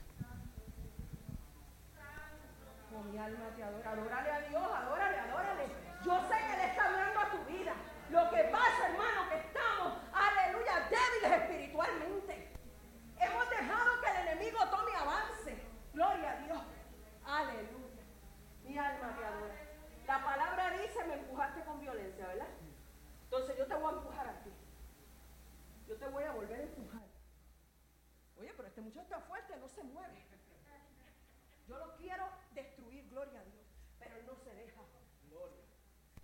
Oh, 2.92 3.02
mi 3.04 3.16
alma 3.16 3.48
te 3.54 3.62
adora, 3.62 3.90
adórale 3.90 4.30
a 4.32 4.40
Dios, 4.40 4.62
adórale, 4.62 5.18
adórale. 5.20 5.66
Yo 6.04 6.20
sé 6.28 6.34
que 6.34 6.54
Él 6.54 6.70
está 6.70 6.86
hablando 6.86 7.20
a 7.20 7.30
tu 7.30 7.44
vida. 7.52 7.74
Lo 8.10 8.30
que 8.30 8.44
pasa, 8.44 8.88
hermano, 8.88 9.28
que 9.28 9.36
estamos, 9.36 9.98
aleluya, 10.12 10.88
débiles 10.90 11.42
espiritualmente. 11.42 12.52
Hemos 13.20 13.50
dejado 13.50 14.00
que 14.00 14.10
el 14.10 14.28
enemigo 14.28 14.58
tome 14.68 14.96
avance. 14.96 15.56
Gloria 15.92 16.30
a 16.30 16.36
Dios. 16.42 16.62
Aleluya. 17.24 18.02
Mi 18.64 18.78
alma 18.78 19.16
te 19.16 19.24
adora. 19.24 19.54
La 20.06 20.24
palabra 20.24 20.70
dice, 20.70 21.04
me 21.06 21.14
empujaste 21.14 21.64
con 21.64 21.80
violencia, 21.80 22.26
¿verdad? 22.26 22.48
Entonces 23.24 23.56
yo 23.56 23.66
te 23.66 23.74
voy 23.74 23.92
a 23.92 23.96
empujar 23.96 24.26
a 24.28 24.42
ti. 24.42 24.50
Yo 25.88 25.96
te 25.96 26.06
voy 26.08 26.24
a 26.24 26.32
volver 26.32 26.60
a 26.60 26.62
empujar 26.62 26.75
no 29.60 29.68
se 29.68 29.82
mueve. 29.82 30.22
Yo 31.68 31.78
lo 31.78 31.96
quiero 31.96 32.28
destruir, 32.54 33.08
gloria 33.10 33.40
a 33.40 33.44
Dios. 33.44 33.64
Pero 33.98 34.16
él 34.16 34.26
no 34.26 34.36
se 34.36 34.54
deja. 34.54 34.80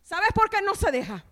¿Sabes 0.02 0.33
por 0.33 0.50
qué 0.50 0.61
no 0.62 0.75
se 0.75 0.90
deja? 0.90 1.25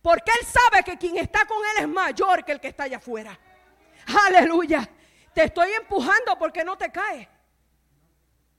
Porque 0.00 0.30
él 0.40 0.46
sabe 0.46 0.82
que 0.84 0.98
quien 0.98 1.16
está 1.18 1.46
con 1.46 1.58
él 1.58 1.82
es 1.82 1.88
mayor 1.88 2.44
que 2.44 2.52
el 2.52 2.60
que 2.60 2.68
está 2.68 2.84
allá 2.84 2.98
afuera. 2.98 3.38
Aleluya. 4.26 4.88
Te 5.32 5.44
estoy 5.44 5.72
empujando 5.72 6.38
porque 6.38 6.64
no 6.64 6.76
te 6.76 6.90
caes. 6.92 7.28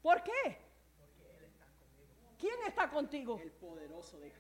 ¿Por 0.02 0.22
qué? 0.24 0.62
¿Quién 2.38 2.56
está 2.68 2.90
contigo? 2.90 3.40
El 3.42 3.52
poderoso 3.52 4.20
de. 4.20 4.34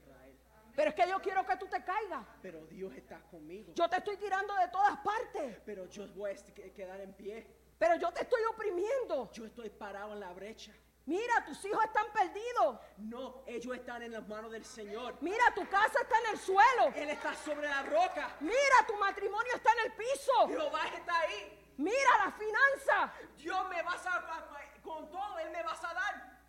Pero 0.75 0.89
es 0.89 0.95
que 0.95 1.07
yo 1.07 1.19
quiero 1.21 1.45
que 1.45 1.55
tú 1.57 1.67
te 1.67 1.83
caigas. 1.83 2.25
Pero 2.41 2.65
Dios 2.65 2.93
está 2.95 3.19
conmigo. 3.31 3.73
Yo 3.75 3.89
te 3.89 3.97
estoy 3.97 4.17
tirando 4.17 4.53
de 4.55 4.67
todas 4.69 4.97
partes. 4.97 5.57
Pero 5.65 5.85
yo 5.85 6.07
voy 6.13 6.31
a 6.31 6.35
que- 6.53 6.73
quedar 6.73 6.99
en 7.01 7.13
pie. 7.13 7.47
Pero 7.77 7.95
yo 7.95 8.11
te 8.11 8.23
estoy 8.23 8.41
oprimiendo. 8.53 9.31
Yo 9.31 9.45
estoy 9.45 9.69
parado 9.69 10.13
en 10.13 10.19
la 10.19 10.33
brecha. 10.33 10.73
Mira, 11.05 11.45
tus 11.45 11.63
hijos 11.65 11.83
están 11.85 12.07
perdidos. 12.11 12.79
No, 12.97 13.43
ellos 13.45 13.75
están 13.75 14.01
en 14.01 14.11
las 14.13 14.27
manos 14.27 14.51
del 14.51 14.65
Señor. 14.65 15.15
Mira, 15.21 15.43
tu 15.53 15.67
casa 15.69 15.99
está 16.01 16.19
en 16.21 16.25
el 16.33 16.37
suelo. 16.39 16.87
Él 16.95 17.09
está 17.09 17.33
sobre 17.35 17.67
la 17.67 17.83
roca. 17.83 18.35
Mira, 18.39 18.77
tu 18.87 18.95
matrimonio 18.95 19.53
está 19.53 19.71
en 19.73 19.91
el 19.91 19.93
piso. 19.93 20.47
Jehová 20.47 20.81
está 20.95 21.19
ahí. 21.19 21.73
Mira 21.77 22.25
la 22.25 22.31
finanza. 22.31 23.13
Dios 23.37 23.69
me 23.69 23.81
vas 23.83 24.05
a- 24.07 24.81
con 24.81 25.09
todo, 25.11 25.37
Él 25.39 25.51
me 25.51 25.61
vas 25.63 25.83
a 25.83 25.93
dar. 25.93 26.39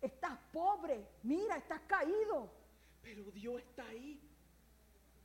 Estás 0.00 0.38
pobre. 0.52 1.06
Mira, 1.22 1.56
estás 1.56 1.80
caído. 1.86 2.61
Pero 3.02 3.30
Dios 3.30 3.60
está 3.60 3.86
ahí. 3.86 4.20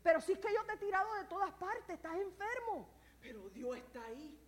Pero 0.04 0.22
si 0.22 0.34
es 0.34 0.40
que 0.40 0.54
yo 0.54 0.64
te 0.66 0.74
he 0.74 0.78
tirado 0.78 1.14
de 1.16 1.26
todas 1.26 1.52
partes, 1.54 1.90
estás 1.90 2.16
enfermo. 2.16 2.90
Pero 3.22 3.50
Dios 3.50 3.78
está 3.78 4.04
ahí. 4.06 4.40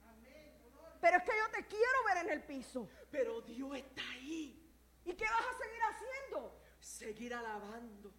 Pero 1.02 1.18
es 1.18 1.24
que 1.24 1.32
yo 1.38 1.50
te 1.52 1.66
quiero 1.68 2.04
ver 2.08 2.26
en 2.26 2.30
el 2.32 2.44
piso. 2.44 2.90
Pero 3.10 3.42
Dios 3.42 3.76
está 3.76 4.02
ahí. 4.12 4.70
¿Y 5.06 5.14
qué 5.14 5.26
vas 5.26 5.46
a 5.46 5.58
seguir 5.58 5.82
haciendo? 5.82 6.62
Seguir 6.80 7.34
alabando. 7.34 8.12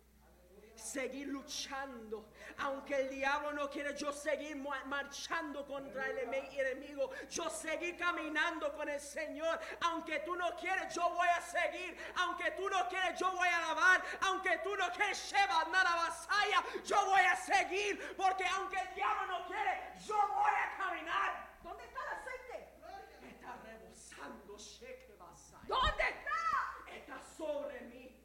Seguir 0.80 1.28
luchando. 1.28 2.30
Aunque 2.58 2.94
el 2.96 3.10
diablo 3.10 3.52
no 3.52 3.68
quiere, 3.68 3.94
yo 3.96 4.10
seguir 4.12 4.56
ma- 4.56 4.82
marchando 4.86 5.66
contra 5.66 6.06
el 6.08 6.18
enemigo. 6.18 7.10
Yo 7.28 7.50
seguir 7.50 7.98
caminando 7.98 8.72
con 8.74 8.88
el 8.88 8.98
Señor. 9.00 9.60
Aunque 9.82 10.20
tú 10.20 10.34
no 10.36 10.56
quieres, 10.56 10.94
yo 10.94 11.08
voy 11.10 11.28
a 11.28 11.40
seguir. 11.42 11.96
Aunque 12.16 12.50
tú 12.52 12.68
no 12.70 12.88
quieres, 12.88 13.18
yo 13.20 13.30
voy 13.32 13.46
a 13.48 13.58
alabar. 13.58 14.02
Aunque 14.22 14.58
tú 14.64 14.74
no 14.74 14.90
quieres, 14.92 15.18
Sheba, 15.30 15.64
nada 15.70 15.94
vasaya, 15.96 16.64
yo 16.82 17.04
voy 17.06 17.20
a 17.20 17.36
seguir. 17.36 18.16
Porque 18.16 18.46
aunque 18.46 18.78
el 18.80 18.94
diablo 18.94 19.26
no 19.38 19.46
quiere, 19.46 19.92
yo 20.06 20.16
voy 20.16 20.50
a 20.50 20.76
caminar. 20.78 21.50
¿Dónde 21.62 21.84
está 21.84 22.00
el 22.00 22.08
aceite? 22.18 23.28
Está 23.28 23.56
rebosando, 23.64 24.56
Sheke 24.58 25.14
vasaya. 25.18 25.62
¿Dónde 25.66 26.02
está? 26.08 26.90
Está 26.94 27.20
sobre 27.36 27.80
mí. 27.82 28.16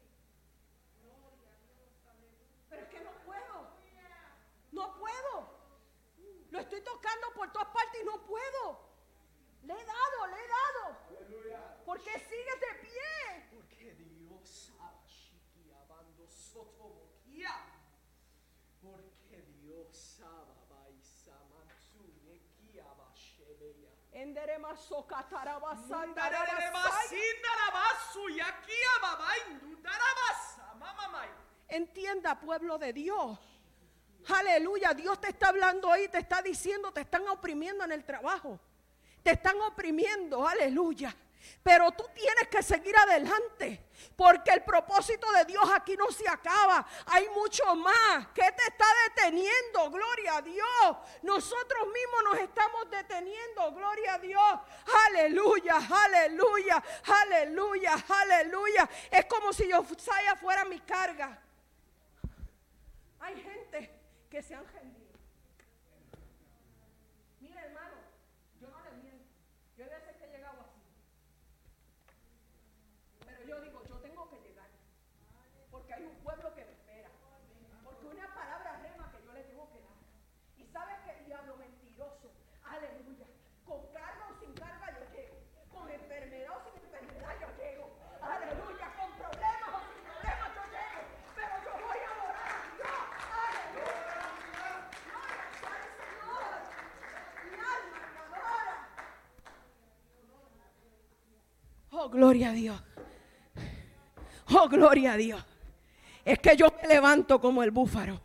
Pero 2.68 2.82
es 2.82 2.88
que 2.88 3.00
no 3.00 3.10
puedo. 3.24 3.76
No 4.72 4.94
puedo. 4.98 5.56
Lo 6.50 6.60
tocando 7.16 7.34
por 7.34 7.52
todas 7.52 7.68
partes 7.68 8.00
y 8.02 8.04
no 8.04 8.24
puedo. 8.24 8.80
Le 9.62 9.72
he 9.72 9.84
dado, 9.84 10.26
le 10.28 10.36
he 10.36 10.48
dado. 10.48 11.84
Porque 11.84 12.12
sigues 12.18 12.60
de 12.60 12.88
pie. 12.88 13.48
Porque 13.50 13.94
Dios. 13.94 14.72
Porque 18.82 19.42
Dios. 19.60 20.22
Entienda, 31.68 32.40
pueblo 32.40 32.78
de 32.78 32.92
Dios. 32.92 33.55
Aleluya, 34.28 34.92
Dios 34.94 35.20
te 35.20 35.28
está 35.28 35.48
hablando 35.48 35.90
ahí, 35.90 36.08
te 36.08 36.18
está 36.18 36.42
diciendo, 36.42 36.92
te 36.92 37.02
están 37.02 37.26
oprimiendo 37.28 37.84
en 37.84 37.92
el 37.92 38.04
trabajo. 38.04 38.58
Te 39.22 39.32
están 39.32 39.60
oprimiendo, 39.60 40.46
aleluya. 40.46 41.14
Pero 41.62 41.92
tú 41.92 42.04
tienes 42.14 42.48
que 42.48 42.62
seguir 42.62 42.96
adelante, 42.96 43.88
porque 44.16 44.50
el 44.50 44.62
propósito 44.62 45.30
de 45.32 45.44
Dios 45.44 45.64
aquí 45.74 45.96
no 45.96 46.10
se 46.10 46.28
acaba. 46.28 46.86
Hay 47.06 47.28
mucho 47.30 47.74
más. 47.76 48.28
¿Qué 48.34 48.50
te 48.52 48.62
está 48.68 48.84
deteniendo? 49.08 49.90
Gloria 49.90 50.36
a 50.36 50.42
Dios. 50.42 50.96
Nosotros 51.22 51.88
mismos 51.88 52.22
nos 52.24 52.38
estamos 52.38 52.90
deteniendo. 52.90 53.72
Gloria 53.72 54.14
a 54.14 54.18
Dios. 54.18 54.60
Aleluya, 55.06 55.76
aleluya, 55.76 56.82
aleluya, 57.04 58.04
aleluya. 58.08 58.90
Es 59.10 59.26
como 59.26 59.52
si 59.52 59.68
yo 59.68 59.84
fuera 60.40 60.64
mi 60.64 60.80
carga. 60.80 61.40
Hay 63.20 63.40
gente 63.42 63.95
que 64.30 64.42
se 64.42 64.54
han 64.54 64.66
rendido. 64.66 65.14
Mira, 67.40 67.64
hermano, 67.64 67.96
yo 68.60 68.68
no 68.68 68.80
le 68.84 68.90
miento. 69.02 69.24
Yo 69.76 69.84
hay 69.84 69.90
veces 69.90 70.16
que 70.16 70.24
he 70.24 70.30
llegado 70.30 70.60
así. 70.62 70.80
Pero 73.24 73.44
yo 73.44 73.60
digo, 73.60 73.82
yo 73.88 73.96
tengo 73.98 74.28
que 74.30 74.40
llegar. 74.40 74.68
Porque 75.70 75.94
hay 75.94 76.04
un 76.04 76.16
pueblo 76.16 76.54
que 76.54 76.64
me 76.64 76.72
espera. 76.72 77.10
Porque 77.84 78.06
una 78.06 78.34
palabra 78.34 78.78
rema 78.82 79.10
que 79.12 79.22
yo 79.24 79.32
le 79.32 79.44
tengo 79.44 79.68
que 79.70 79.80
dar. 79.80 79.96
Y 80.56 80.64
sabes 80.72 80.98
que 81.04 81.10
el 81.18 81.26
diablo 81.26 81.56
mentiroso, 81.56 82.32
aleluya, 82.64 83.26
con 83.64 83.86
carga 83.92 84.28
o 84.30 84.40
sin 84.40 84.54
carga 84.54 84.90
yo 84.98 85.04
llego. 85.14 85.36
Con 85.70 85.90
enfermedad 85.90 86.56
o 86.56 86.62
sin 86.64 86.74
enfermedad 86.82 87.34
yo 87.40 87.48
llego. 87.62 87.96
Aleluya, 88.22 88.92
con 88.96 89.12
problemas 89.18 89.70
o 89.74 89.80
sin 89.86 90.02
problemas 90.02 90.54
yo 90.56 90.64
llego. 90.72 91.02
Pero 91.36 91.54
yo 91.64 91.72
voy 91.86 91.98
a 91.98 92.10
adorar 92.16 92.48
a 92.48 92.62
Dios. 92.74 92.96
Aleluya. 93.36 94.16
Gloria 95.04 95.46
sea 95.60 95.74
al 95.76 95.88
Señor. 96.00 96.50
Mi 97.44 97.58
alma 97.60 98.00
te 98.12 98.18
adora. 98.24 98.76
Oh, 102.06 102.08
gloria 102.08 102.50
a 102.50 102.52
Dios. 102.52 102.80
Oh, 104.54 104.68
gloria 104.68 105.14
a 105.14 105.16
Dios. 105.16 105.44
Es 106.24 106.38
que 106.38 106.56
yo 106.56 106.72
me 106.80 106.86
levanto 106.86 107.40
como 107.40 107.64
el 107.64 107.72
búfalo. 107.72 108.20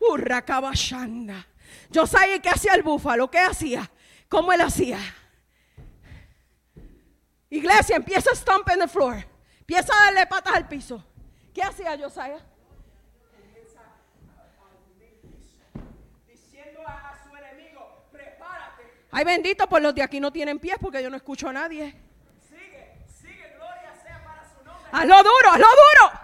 Urra 0.00 0.42
caballanda. 0.42 1.46
Yo 1.90 2.08
sabía 2.08 2.42
qué 2.42 2.48
hacía 2.48 2.74
el 2.74 2.82
búfalo. 2.82 3.30
¿Qué 3.30 3.38
hacía? 3.38 3.88
¿Cómo 4.28 4.52
él 4.52 4.60
hacía? 4.60 4.98
Iglesia, 7.50 7.94
empieza 7.94 8.32
a 8.32 8.34
stomp 8.34 8.68
en 8.70 8.80
the 8.80 8.88
floor. 8.88 9.24
Empieza 9.60 9.92
a 9.94 10.06
darle 10.06 10.26
patas 10.26 10.56
al 10.56 10.66
piso. 10.66 11.04
¿Qué 11.54 11.62
hacía 11.62 11.96
Josiah? 11.96 12.40
Diciendo 16.26 16.80
a, 16.84 17.10
a 17.10 17.22
su 17.22 17.36
enemigo, 17.36 18.08
prepárate. 18.10 18.82
Ay, 19.12 19.24
bendito, 19.24 19.68
por 19.68 19.80
los 19.80 19.94
de 19.94 20.02
aquí 20.02 20.18
no 20.18 20.32
tienen 20.32 20.58
pies 20.58 20.78
porque 20.80 21.00
yo 21.00 21.08
no 21.08 21.16
escucho 21.16 21.48
a 21.48 21.52
nadie. 21.52 22.10
Sigue, 22.48 23.04
sigue, 23.20 23.54
gloria 23.56 23.94
sea 24.02 24.24
para 24.24 24.44
su 24.44 24.64
nombre. 24.64 24.79
Hazlo 24.92 25.16
duro, 25.22 25.50
hazlo 25.52 25.66
duro. 25.66 26.20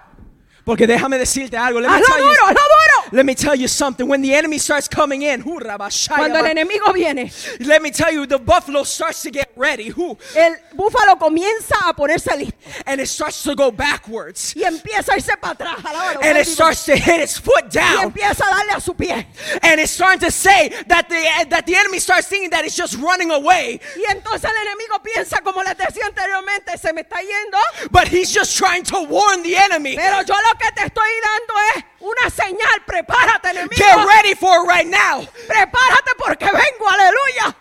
Porque 0.64 0.86
déjame 0.86 1.18
decirte 1.18 1.56
algo. 1.56 1.80
Let 1.80 1.88
me, 1.88 1.94
Hazlo 1.94 2.06
tell 2.06 2.18
you, 2.18 2.28
duro, 2.28 2.46
hazlo 2.46 2.62
duro. 2.74 2.85
Let 3.12 3.24
me 3.26 3.34
tell 3.34 3.54
you 3.54 3.68
something. 3.68 4.08
When 4.08 4.22
the 4.22 4.34
enemy 4.34 4.58
starts 4.58 4.88
coming 4.88 5.22
in, 5.22 5.42
Cuando 5.42 6.38
el 6.38 6.44
enemigo 6.46 6.92
viene, 6.92 7.30
let 7.60 7.82
me 7.82 7.90
tell 7.90 8.12
you, 8.12 8.26
the 8.26 8.38
buffalo 8.38 8.82
starts 8.84 9.22
to 9.22 9.30
get 9.30 9.50
ready. 9.56 9.88
Who? 9.88 10.18
el 10.34 10.56
búfalo 10.74 11.18
comienza 11.18 11.74
a 11.88 11.94
ponerse 11.94 12.36
listo 12.36 12.54
And 12.86 13.00
it 13.00 13.08
starts 13.08 13.42
to 13.44 13.54
go 13.54 13.70
backwards. 13.70 14.54
y 14.54 14.62
empieza 14.64 15.12
a 15.12 15.16
irse 15.16 15.36
para 15.40 15.54
atrás. 15.54 16.16
And 16.22 16.38
it 16.38 16.46
starts 16.46 16.84
to 16.86 16.96
hit 16.96 17.20
its 17.20 17.38
foot 17.38 17.64
y 17.66 17.80
down. 17.80 18.04
empieza 18.12 18.44
a 18.44 18.54
darle 18.54 18.72
a 18.76 18.80
su 18.80 18.94
pie. 18.94 19.26
And 19.62 19.80
it's 19.80 19.92
starting 19.92 20.20
to 20.20 20.30
say 20.30 20.68
that 20.88 21.08
the, 21.08 21.46
that 21.50 21.66
the 21.66 21.74
enemy 21.74 21.98
starts 21.98 22.28
thinking 22.28 22.50
that 22.50 22.64
it's 22.64 22.76
just 22.76 22.96
running 22.98 23.30
away. 23.30 23.80
Y 23.96 24.04
entonces 24.10 24.44
el 24.50 24.56
enemigo 24.56 25.02
piensa, 25.02 25.42
como 25.42 25.62
les 25.62 25.76
decía 25.76 26.06
anteriormente, 26.06 26.76
se 26.78 26.92
me 26.92 27.02
está 27.02 27.20
yendo. 27.20 27.58
But 27.90 28.08
he's 28.08 28.32
just 28.32 28.56
trying 28.56 28.84
to 28.84 29.02
warn 29.04 29.42
the 29.42 29.56
enemy. 29.56 29.96
Pero 29.96 30.22
yo 30.22 30.34
lo 30.34 30.58
que 30.58 30.70
te 30.74 30.82
estoy 30.86 31.10
dando 31.22 31.54
es 31.76 31.84
una 32.00 32.30
señal. 32.30 32.84
Prepárate, 33.02 33.50
enemigo. 33.50 33.76
Get 33.76 34.06
ready 34.06 34.34
for 34.34 34.64
it 34.64 34.66
right 34.66 34.86
now. 34.86 35.20
Prepárate 35.46 36.14
porque 36.18 36.46
vengo, 36.46 36.86
aleluya. 36.88 37.54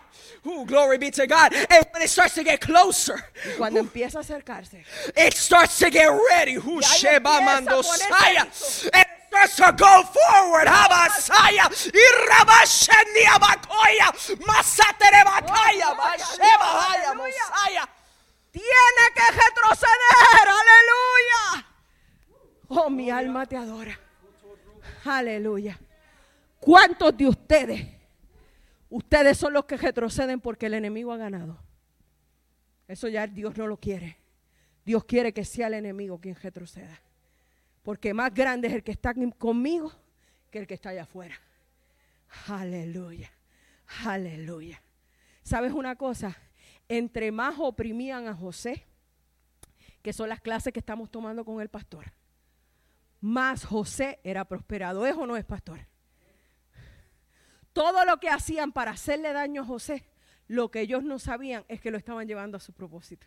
Ooh, 0.47 0.65
glory 0.65 0.97
be 0.99 1.09
to 1.11 1.25
God. 1.25 1.53
And 1.53 1.85
when 1.91 2.03
it 2.03 2.09
starts 2.09 2.35
to 2.35 2.43
get 2.43 2.61
closer, 2.61 3.19
Cuando 3.57 3.79
empieza 3.79 4.19
a 4.19 4.21
acercarse, 4.21 4.83
it 5.17 5.33
starts 5.33 5.79
to 5.79 5.89
get 5.89 6.07
ready. 6.31 6.55
Ooh, 6.57 6.81
Sheba 6.81 7.41
Mandosaya. 7.41 8.45
it 8.45 9.07
starts 9.27 9.55
to 9.55 9.73
go 9.75 10.03
forward. 10.03 10.67
Habasaya. 10.67 11.65
Irabasheni 11.91 13.25
Abakoya. 13.25 14.11
Masatere 14.45 15.23
Bakaya. 15.25 15.89
Oh, 15.89 15.95
Basheba 15.97 16.69
Haya. 16.79 17.13
Mosiah. 17.15 17.87
tiene 18.51 19.05
que 19.15 19.31
retroceder, 19.31 20.47
aleluya. 20.47 21.65
Oh, 22.69 22.89
mi 22.89 23.09
alma 23.09 23.45
te 23.47 23.57
adora. 23.57 23.97
Aleluya. 25.05 25.79
¿Cuántos 26.59 27.15
de 27.15 27.27
ustedes? 27.27 27.87
Ustedes 28.89 29.37
son 29.37 29.53
los 29.53 29.65
que 29.65 29.77
retroceden 29.77 30.41
porque 30.41 30.65
el 30.65 30.73
enemigo 30.73 31.13
ha 31.13 31.17
ganado. 31.17 31.59
Eso 32.87 33.07
ya 33.07 33.27
Dios 33.27 33.55
no 33.57 33.67
lo 33.67 33.77
quiere. 33.77 34.17
Dios 34.83 35.03
quiere 35.05 35.33
que 35.33 35.45
sea 35.45 35.67
el 35.67 35.75
enemigo 35.75 36.19
quien 36.19 36.35
retroceda. 36.35 36.99
Porque 37.83 38.13
más 38.13 38.33
grande 38.33 38.67
es 38.67 38.73
el 38.73 38.83
que 38.83 38.91
está 38.91 39.13
conmigo 39.37 39.91
que 40.51 40.59
el 40.59 40.67
que 40.67 40.73
está 40.73 40.89
allá 40.89 41.03
afuera. 41.03 41.39
Aleluya. 42.47 43.31
Aleluya. 44.05 44.81
¿Sabes 45.43 45.71
una 45.71 45.95
cosa? 45.95 46.35
Entre 46.89 47.31
más 47.31 47.55
oprimían 47.59 48.27
a 48.27 48.35
José, 48.35 48.85
que 50.01 50.13
son 50.13 50.29
las 50.29 50.41
clases 50.41 50.73
que 50.73 50.79
estamos 50.79 51.11
tomando 51.11 51.45
con 51.45 51.61
el 51.61 51.69
pastor, 51.69 52.11
más 53.25 53.65
José 53.65 54.19
era 54.23 54.45
prosperado. 54.45 55.05
¿Es 55.07 55.15
o 55.15 55.25
no 55.25 55.35
es 55.35 55.43
pastor? 55.43 55.79
Todo 57.73 58.05
lo 58.05 58.17
que 58.19 58.29
hacían 58.29 58.71
para 58.71 58.91
hacerle 58.91 59.33
daño 59.33 59.63
a 59.63 59.65
José, 59.65 60.05
lo 60.47 60.69
que 60.69 60.81
ellos 60.81 61.03
no 61.03 61.17
sabían 61.17 61.65
es 61.67 61.81
que 61.81 61.89
lo 61.89 61.97
estaban 61.97 62.27
llevando 62.27 62.55
a 62.57 62.59
su 62.59 62.71
propósito. 62.71 63.25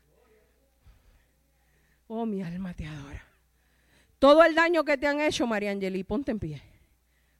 Oh, 2.06 2.24
mi 2.24 2.42
alma 2.42 2.72
te 2.74 2.86
adora. 2.86 3.24
Todo 4.20 4.44
el 4.44 4.54
daño 4.54 4.84
que 4.84 4.96
te 4.96 5.08
han 5.08 5.20
hecho, 5.20 5.48
María 5.48 5.72
Angeli, 5.72 6.04
ponte 6.04 6.30
en 6.30 6.38
pie. 6.38 6.62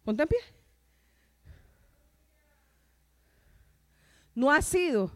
Ponte 0.04 0.24
en 0.24 0.28
pie. 0.28 0.38
No 4.34 4.50
ha 4.50 4.60
sido, 4.62 5.12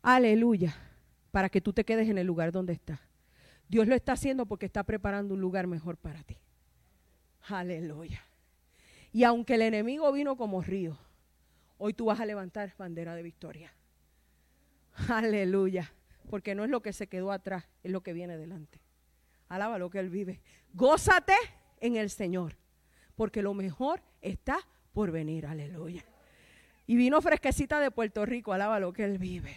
aleluya, 0.00 0.74
para 1.30 1.50
que 1.50 1.60
tú 1.60 1.74
te 1.74 1.84
quedes 1.84 2.08
en 2.08 2.16
el 2.16 2.26
lugar 2.26 2.52
donde 2.52 2.72
estás. 2.72 3.09
Dios 3.70 3.86
lo 3.86 3.94
está 3.94 4.14
haciendo 4.14 4.46
porque 4.46 4.66
está 4.66 4.82
preparando 4.82 5.34
un 5.34 5.40
lugar 5.40 5.68
mejor 5.68 5.96
para 5.96 6.24
ti. 6.24 6.36
Aleluya. 7.46 8.20
Y 9.12 9.22
aunque 9.22 9.54
el 9.54 9.62
enemigo 9.62 10.10
vino 10.10 10.36
como 10.36 10.60
río, 10.60 10.98
hoy 11.78 11.94
tú 11.94 12.06
vas 12.06 12.18
a 12.18 12.26
levantar 12.26 12.74
bandera 12.76 13.14
de 13.14 13.22
victoria. 13.22 13.72
Aleluya. 15.08 15.92
Porque 16.28 16.56
no 16.56 16.64
es 16.64 16.70
lo 16.70 16.82
que 16.82 16.92
se 16.92 17.06
quedó 17.06 17.30
atrás, 17.30 17.64
es 17.84 17.92
lo 17.92 18.02
que 18.02 18.12
viene 18.12 18.36
delante. 18.36 18.80
Alaba 19.48 19.78
lo 19.78 19.88
que 19.88 20.00
Él 20.00 20.10
vive. 20.10 20.40
Gózate 20.74 21.36
en 21.78 21.94
el 21.94 22.10
Señor, 22.10 22.56
porque 23.14 23.40
lo 23.40 23.54
mejor 23.54 24.02
está 24.20 24.58
por 24.92 25.12
venir. 25.12 25.46
Aleluya. 25.46 26.04
Y 26.88 26.96
vino 26.96 27.22
fresquecita 27.22 27.78
de 27.78 27.92
Puerto 27.92 28.26
Rico, 28.26 28.52
alaba 28.52 28.80
lo 28.80 28.92
que 28.92 29.04
Él 29.04 29.18
vive. 29.18 29.54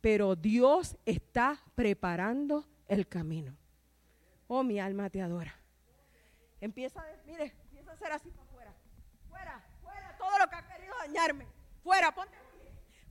Pero 0.00 0.34
Dios 0.34 0.96
está 1.06 1.62
preparando 1.76 2.66
el 2.90 3.06
camino. 3.06 3.56
Oh, 4.48 4.64
mi 4.64 4.80
alma 4.80 5.08
te 5.08 5.22
adora. 5.22 5.54
Empieza, 6.60 7.04
mire, 7.24 7.54
empieza 7.62 7.92
a 7.92 7.94
hacer 7.94 8.12
así 8.12 8.30
para 8.30 8.42
afuera. 8.42 8.74
Fuera, 9.28 9.62
fuera, 9.80 10.16
todo 10.18 10.38
lo 10.40 10.48
que 10.48 10.56
ha 10.56 10.66
querido 10.66 10.94
dañarme. 10.98 11.46
Fuera, 11.84 12.12
ponte. 12.12 12.36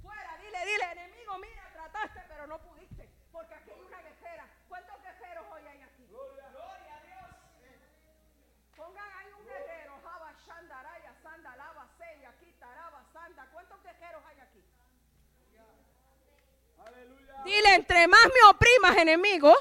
Fuera, 0.02 0.38
dile, 0.38 0.60
dile, 0.66 0.92
enemigo, 0.92 1.38
mira, 1.40 1.64
trataste, 1.72 2.22
pero 2.28 2.46
no 2.46 2.60
pudiste. 2.60 3.10
Porque 3.32 3.56
aquí 3.56 3.72
hay 3.72 3.80
una 3.80 4.02
guerrera. 4.02 4.46
¿Cuántos 4.68 5.02
guerreros 5.02 5.46
hoy 5.50 5.64
hay 5.66 5.82
aquí? 5.82 6.06
Gloria, 6.08 6.46
a 6.46 7.02
Dios. 7.08 7.36
Pongan 8.76 9.12
ahí 9.18 9.32
un 9.40 9.46
guerrero. 9.46 9.94
Java, 10.04 10.34
Shandaraya, 10.46 11.16
Sanda, 11.24 11.56
Lava, 11.56 11.88
Seya, 11.98 12.34
Kitaraba, 12.38 13.06
Sanda. 13.14 13.48
¿Cuántos 13.54 13.82
guerreros 13.82 14.24
hay 14.28 14.40
aquí? 14.42 14.64
Dile, 17.46 17.76
entre 17.76 18.08
más 18.08 18.26
me 18.26 18.50
oprimas, 18.50 18.98
enemigo, 18.98 19.54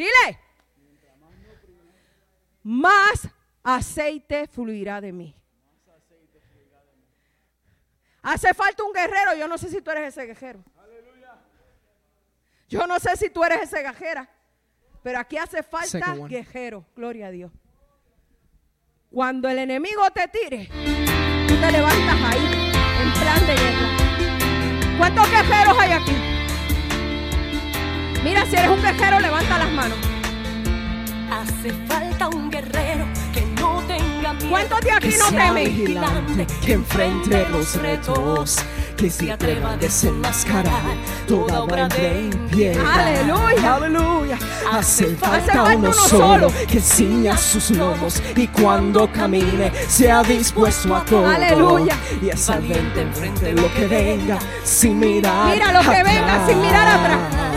dile, 0.00 0.38
más 2.62 3.28
aceite 3.62 4.46
fluirá 4.46 5.00
de 5.00 5.12
mí. 5.12 5.34
Hace 8.22 8.52
falta 8.52 8.82
un 8.82 8.92
guerrero, 8.92 9.34
yo 9.34 9.48
no 9.48 9.56
sé 9.56 9.68
si 9.70 9.80
tú 9.80 9.90
eres 9.90 10.08
ese 10.08 10.26
guerrero. 10.26 10.62
Yo 12.68 12.86
no 12.86 13.00
sé 13.00 13.16
si 13.16 13.30
tú 13.30 13.42
eres 13.42 13.62
ese 13.62 13.82
gajera, 13.82 14.28
pero 15.02 15.18
aquí 15.18 15.36
hace 15.36 15.62
falta 15.62 16.14
guerrero, 16.28 16.84
gloria 16.94 17.26
a 17.26 17.30
Dios. 17.30 17.50
Cuando 19.10 19.48
el 19.48 19.58
enemigo 19.58 20.08
te 20.12 20.28
tire, 20.28 20.68
tú 21.48 21.54
te 21.60 21.72
levantas 21.72 22.22
ahí, 22.22 22.44
en 23.02 23.12
plan 23.20 23.46
de 23.46 23.54
guerra. 23.56 24.98
¿Cuántos 24.98 25.30
guerreros 25.30 25.78
hay 25.78 25.92
aquí? 25.92 26.39
Mira, 28.22 28.44
si 28.44 28.54
eres 28.54 28.68
un 28.68 28.82
guerrero, 28.82 29.18
levanta 29.18 29.58
las 29.58 29.70
manos. 29.70 29.96
Hace 31.30 31.72
falta 31.86 32.28
un 32.28 32.50
guerrero 32.50 33.06
que 33.32 33.40
no 33.58 33.82
tenga 33.86 34.34
miedo. 34.34 34.50
¿Cuántos 34.50 34.80
de 34.82 34.92
aquí 34.92 35.14
no 35.18 35.28
temen? 35.30 36.46
Que 36.62 36.72
enfrente 36.74 37.46
los 37.50 37.76
retos 37.76 38.58
que 38.98 39.08
se 39.08 39.32
atreva 39.32 39.72
a 39.72 39.76
desenmascarar 39.78 40.82
toda 41.26 41.62
obra 41.62 41.88
de 41.88 42.28
impiedad. 42.30 42.84
Aleluya. 42.86 43.74
Aleluya. 43.74 44.38
Hace 44.70 45.16
falta 45.16 45.62
uno 45.74 45.90
solo 45.90 46.52
que 46.68 46.78
ciña 46.78 47.38
sus 47.38 47.70
lomos 47.70 48.22
y 48.36 48.46
cuando 48.48 49.10
camine 49.10 49.72
sea 49.88 50.22
dispuesto 50.22 50.94
a 50.94 51.04
todo. 51.06 51.26
Aleluya. 51.26 51.96
Y 52.20 52.28
es 52.28 52.46
valiente 52.46 53.00
enfrente 53.00 53.52
lo 53.54 53.72
que 53.72 53.86
venga 53.86 54.38
sin 54.62 54.98
mirar. 54.98 55.54
Mira 55.54 55.72
lo 55.72 55.80
que 55.80 56.02
venga 56.02 56.46
sin 56.46 56.60
mirar 56.60 56.86
atrás 56.86 57.49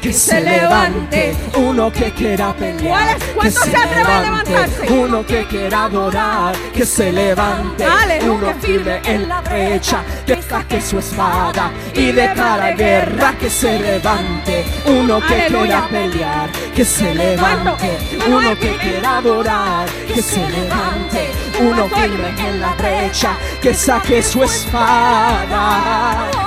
que 0.00 0.12
se 0.12 0.40
levante 0.40 1.36
uno 1.56 1.92
que 1.92 2.10
quiera 2.12 2.54
pelear. 2.54 3.18
¿Cuántos 3.34 3.64
se 3.64 3.76
atreven 3.76 4.06
a 4.06 4.20
levantarse? 4.22 4.92
Uno 4.92 5.26
que 5.26 5.44
quiera 5.46 5.84
adorar, 5.84 6.54
que 6.72 6.86
se 6.86 7.12
levante. 7.12 7.84
Uno 8.24 8.54
firme 8.60 9.00
en 9.04 9.28
la 9.28 9.40
brecha, 9.40 10.02
que 10.26 10.40
saque 10.42 10.80
su 10.80 10.98
espada 10.98 11.70
y 11.94 12.12
de 12.12 12.32
cara 12.34 12.72
guerra 12.72 13.34
que 13.38 13.50
se 13.50 13.78
levante. 13.78 14.64
Uno 14.86 15.20
que 15.20 15.46
quiera 15.46 15.86
pelear, 15.88 16.50
que 16.74 16.84
se 16.84 17.14
levante. 17.14 17.98
Uno 18.26 18.58
que 18.58 18.76
quiera 18.76 19.18
adorar, 19.18 19.86
que 20.12 20.22
se 20.22 20.48
levante. 20.48 21.30
Uno 21.60 21.88
firme 21.88 22.34
en 22.38 22.60
la 22.60 22.74
brecha, 22.74 23.36
que 23.60 23.74
saque 23.74 24.22
su 24.22 24.42
espada. 24.42 26.39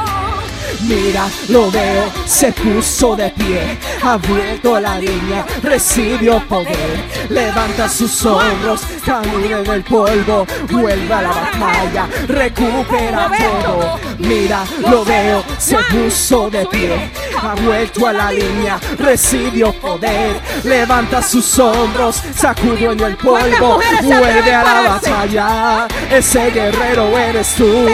Mira, 0.83 1.29
lo 1.47 1.71
veo, 1.71 2.11
se 2.25 2.51
puso 2.51 3.15
de 3.15 3.29
pie, 3.29 3.77
ha 4.01 4.17
vuelto 4.17 4.79
la 4.79 4.99
línea, 4.99 5.45
recibió 5.61 6.39
poder, 6.47 7.03
levanta 7.29 7.87
sus 7.87 8.25
hombros, 8.25 8.81
camina 9.05 9.59
en 9.59 9.71
el 9.71 9.83
polvo, 9.83 10.45
vuelve 10.69 11.13
a 11.13 11.21
la 11.21 11.29
batalla, 11.29 12.07
recupera 12.27 13.31
todo. 13.63 13.99
Mira, 14.19 14.63
lo 14.89 15.05
veo, 15.05 15.43
se 15.57 15.77
puso 15.77 16.49
de 16.49 16.65
pie, 16.65 17.11
ha 17.41 17.55
vuelto 17.55 18.07
a 18.07 18.13
la 18.13 18.31
línea, 18.31 18.77
recibió 18.97 19.71
poder, 19.73 20.41
levanta 20.63 21.21
sus 21.21 21.59
hombros, 21.59 22.21
sacudió 22.35 22.91
en 22.91 22.99
el 22.99 23.15
polvo, 23.15 23.79
vuelve 24.01 24.53
a 24.53 24.63
la 24.63 24.89
batalla. 24.89 25.87
Ese 26.11 26.51
guerrero 26.51 27.17
eres 27.17 27.55
tú. 27.55 27.87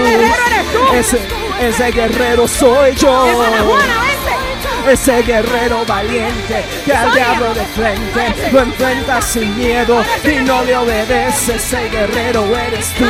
Ese, 0.93 1.19
ese 1.59 1.91
guerrero 1.91 2.47
soy 2.47 2.95
yo. 2.95 3.25
Ese 4.87 5.21
guerrero 5.23 5.85
valiente 5.85 6.63
que 6.85 6.93
al 6.93 7.13
diablo 7.13 7.53
de 7.53 7.65
frente 7.65 8.51
lo 8.51 8.61
enfrenta 8.61 9.21
sin 9.21 9.57
miedo 9.57 10.03
y 10.23 10.41
no 10.41 10.63
le 10.63 10.75
obedece. 10.77 11.55
Ese 11.55 11.89
guerrero 11.89 12.45
eres 12.57 12.87
tú. 12.93 13.05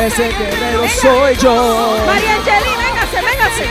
Ese 0.00 0.28
guerrero 0.28 0.88
soy 1.00 1.36
yo. 1.36 1.96
María 2.06 2.34
Angelina, 2.34 2.78
véngase, 2.78 3.16
véngase. 3.16 3.64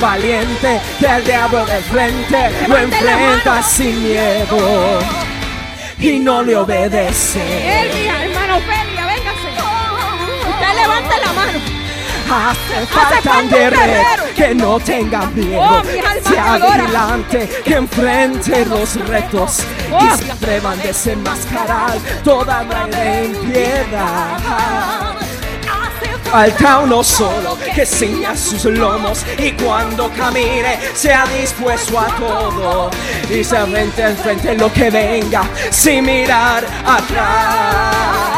Valiente 0.00 0.80
que 1.00 1.08
al 1.08 1.24
diablo 1.24 1.66
de 1.66 1.80
frente 1.80 2.50
lo 2.68 2.76
enfrenta 2.78 3.62
sin 3.62 4.02
miedo 4.02 5.00
y 5.98 6.18
no 6.20 6.42
le 6.42 6.56
obedece. 6.56 7.40
Elvia, 7.82 8.24
hermano 8.24 8.56
Ofelia, 8.56 9.06
véngase. 9.06 9.48
Usted 10.48 10.80
levante 10.80 11.14
la 11.24 11.32
mano. 11.32 11.77
Hace 12.30 12.86
falta 12.86 13.38
un 13.38 13.48
guerrero. 13.50 14.24
que 14.36 14.54
no 14.54 14.78
tenga 14.80 15.26
miedo. 15.30 15.60
Oh, 15.60 15.82
mi 15.84 15.98
alma 15.98 16.30
Sea 16.30 16.58
vigilante, 16.58 17.48
que 17.64 17.74
enfrente 17.74 18.66
los 18.66 18.94
retos 19.08 19.60
Oh. 19.90 19.98
y 20.04 20.18
se 20.18 20.30
atrevan 20.30 20.78
a 20.78 20.82
desenmascarar 20.82 21.98
toda 22.22 22.62
manera 22.64 23.20
en 23.20 23.34
piedad. 23.50 25.14
Falta 26.30 26.80
uno 26.80 27.02
solo 27.02 27.56
que 27.74 27.86
ciña 27.86 28.36
sus 28.36 28.64
lomos 28.66 29.24
y 29.38 29.52
cuando 29.52 30.10
camine 30.10 30.78
sea 30.92 31.24
dispuesto 31.26 31.98
a 31.98 32.06
todo. 32.16 32.90
y 33.30 33.42
se 33.42 33.56
frente 33.64 34.04
al 34.04 34.16
frente 34.16 34.54
lo 34.54 34.70
que 34.70 34.90
venga 34.90 35.42
sin 35.70 36.04
mirar 36.04 36.64
atrás. 36.84 38.37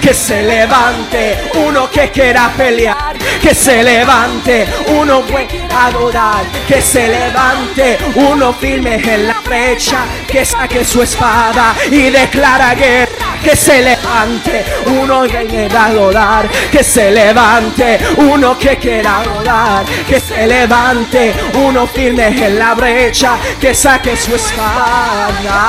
Que 0.00 0.14
se 0.14 0.42
levante 0.42 1.38
uno 1.54 1.90
que 1.90 2.10
quiera 2.10 2.52
pelear, 2.56 3.16
que 3.40 3.54
se 3.54 3.82
levante 3.82 4.66
uno 4.88 5.22
buen 5.22 5.46
adorar, 5.74 6.44
que 6.66 6.80
se 6.80 7.08
levante 7.08 7.98
uno 8.14 8.52
firme 8.52 8.96
en 8.96 9.28
la 9.28 9.40
brecha, 9.44 10.04
que 10.26 10.44
saque 10.44 10.84
su 10.84 11.02
espada 11.02 11.74
y 11.90 12.10
declara 12.10 12.74
guerra, 12.74 13.36
que 13.42 13.54
se 13.56 13.82
levante 13.82 14.64
uno 14.86 15.22
que 15.22 15.46
quiera 15.46 15.86
adorar, 15.86 16.48
que 16.70 16.82
se 16.82 17.10
levante 17.10 17.98
uno 18.16 18.58
que 18.58 18.76
quiera 18.76 19.20
adorar, 19.20 19.84
que 20.08 20.20
se 20.20 20.46
levante 20.46 21.34
uno 21.54 21.86
firme 21.86 22.28
en 22.28 22.58
la 22.58 22.74
brecha, 22.74 23.36
que 23.60 23.74
saque 23.74 24.16
su 24.16 24.34
espada. 24.34 25.66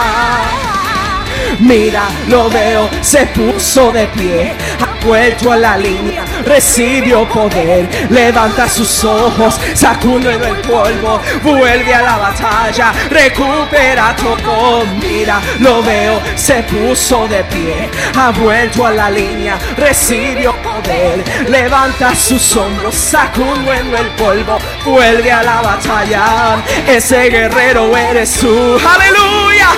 Mira, 1.59 2.03
lo 2.27 2.49
veo, 2.49 2.89
se 3.01 3.25
puso 3.27 3.91
de 3.91 4.07
pie, 4.07 4.53
ha 4.79 5.05
vuelto 5.05 5.51
a 5.51 5.57
la 5.57 5.77
línea, 5.77 6.23
recibió 6.45 7.27
poder, 7.27 7.87
levanta 8.09 8.67
sus 8.69 9.03
ojos, 9.03 9.59
sacude 9.73 10.33
el 10.33 10.57
polvo, 10.61 11.21
vuelve 11.43 11.93
a 11.93 12.01
la 12.01 12.17
batalla, 12.17 12.93
recupera 13.09 14.15
todo. 14.15 14.85
Mira, 15.01 15.41
lo 15.59 15.81
veo, 15.81 16.21
se 16.35 16.63
puso 16.63 17.27
de 17.27 17.43
pie, 17.45 17.89
ha 18.15 18.31
vuelto 18.31 18.85
a 18.85 18.91
la 18.91 19.09
línea, 19.09 19.57
recibió 19.77 20.53
poder, 20.61 21.23
levanta 21.49 22.13
sus 22.15 22.55
hombros, 22.55 22.95
sacude 22.95 23.77
el 23.77 24.07
polvo, 24.17 24.57
vuelve 24.85 25.31
a 25.31 25.43
la 25.43 25.61
batalla. 25.61 26.57
Ese 26.87 27.29
guerrero 27.29 27.95
eres 27.95 28.33
tú, 28.33 28.77
aleluya, 28.77 29.69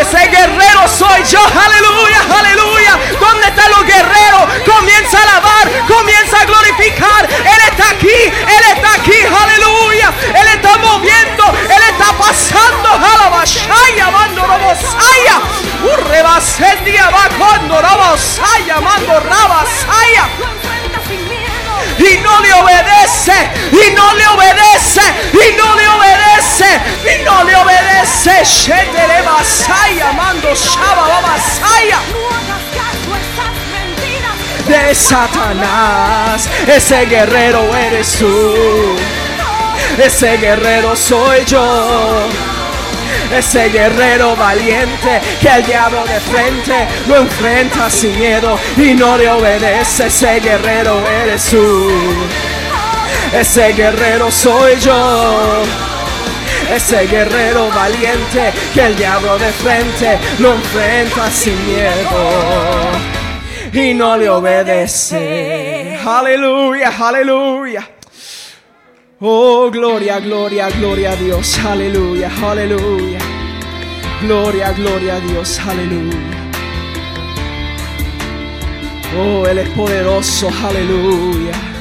ese 0.00 0.28
guerrero 0.28 0.88
soy 0.88 1.15
yo, 1.24 1.40
aleluya, 1.40 2.20
aleluya. 2.38 2.98
¿Dónde 3.20 3.46
están 3.46 3.70
los 3.70 3.84
guerreros? 3.84 4.44
Comienza 4.64 5.18
a 5.18 5.22
alabar, 5.22 5.86
comienza 5.86 6.40
a 6.40 6.44
glorificar. 6.44 7.28
Él 7.30 7.60
está 7.68 7.90
aquí, 7.90 8.08
Él 8.08 8.64
está 8.74 8.94
aquí, 8.94 9.18
aleluya. 9.24 10.12
Él 10.34 10.48
está 10.48 10.76
moviendo, 10.78 11.44
Él 11.64 11.82
está 11.90 12.12
pasando, 12.12 12.88
alabashaya, 12.90 14.10
mando 14.10 14.42
rabosaya. 14.42 15.40
Urrebasendia 15.84 17.10
va 17.10 17.28
cuando 17.38 17.80
rabosaya, 17.80 18.80
mando 18.80 19.20
rabasaya 19.20 20.28
y 21.98 22.18
no 22.18 22.40
le 22.40 22.52
obedece, 22.52 23.50
y 23.72 23.94
no 23.94 24.14
le 24.14 24.26
obedece, 24.26 25.00
y 25.32 25.56
no 25.56 25.74
le 25.74 25.88
obedece, 25.88 26.80
y 27.04 27.24
no 27.24 27.44
le 27.44 27.56
obedece. 27.56 28.44
Shetere. 28.44 29.16
De 34.68 34.94
Satanás, 34.94 36.48
ese 36.66 37.06
guerrero 37.06 37.74
eres 37.76 38.12
tú, 38.18 38.96
ese 39.98 40.36
guerrero 40.38 40.96
soy 40.96 41.44
yo. 41.44 42.28
Ese 43.32 43.68
guerrero 43.70 44.36
valiente 44.36 45.20
que 45.40 45.48
el 45.48 45.64
diablo 45.64 46.04
de 46.04 46.20
frente 46.20 46.86
lo 47.08 47.16
enfrenta 47.16 47.90
sin 47.90 48.16
miedo 48.18 48.58
y 48.76 48.94
no 48.94 49.16
le 49.18 49.28
obedece. 49.28 50.06
Ese 50.06 50.40
guerrero 50.40 51.02
eres 51.08 51.44
tú. 51.50 51.90
Ese 53.32 53.72
guerrero 53.72 54.30
soy 54.30 54.78
yo. 54.78 55.62
Ese 56.74 57.06
guerrero 57.06 57.68
valiente 57.70 58.52
que 58.74 58.86
el 58.86 58.96
diablo 58.96 59.38
de 59.38 59.50
frente 59.52 60.18
lo 60.38 60.52
enfrenta 60.54 61.30
sin 61.30 61.54
miedo 61.66 63.16
y 63.72 63.94
no 63.94 64.16
le 64.16 64.28
obedece. 64.28 65.98
Aleluya, 66.04 66.92
aleluya. 66.98 67.88
Oh, 69.20 69.70
gloria, 69.70 70.20
gloria, 70.20 70.68
gloria 70.68 71.12
a 71.12 71.16
Dios. 71.16 71.58
Aleluya, 71.64 72.30
aleluya. 72.42 73.18
Gloria, 74.20 74.72
gloria 74.72 75.16
a 75.16 75.20
Dios. 75.20 75.58
Aleluya. 75.58 76.50
Oh, 79.18 79.46
Él 79.46 79.58
es 79.58 79.68
poderoso. 79.70 80.48
Aleluya. 80.48 81.75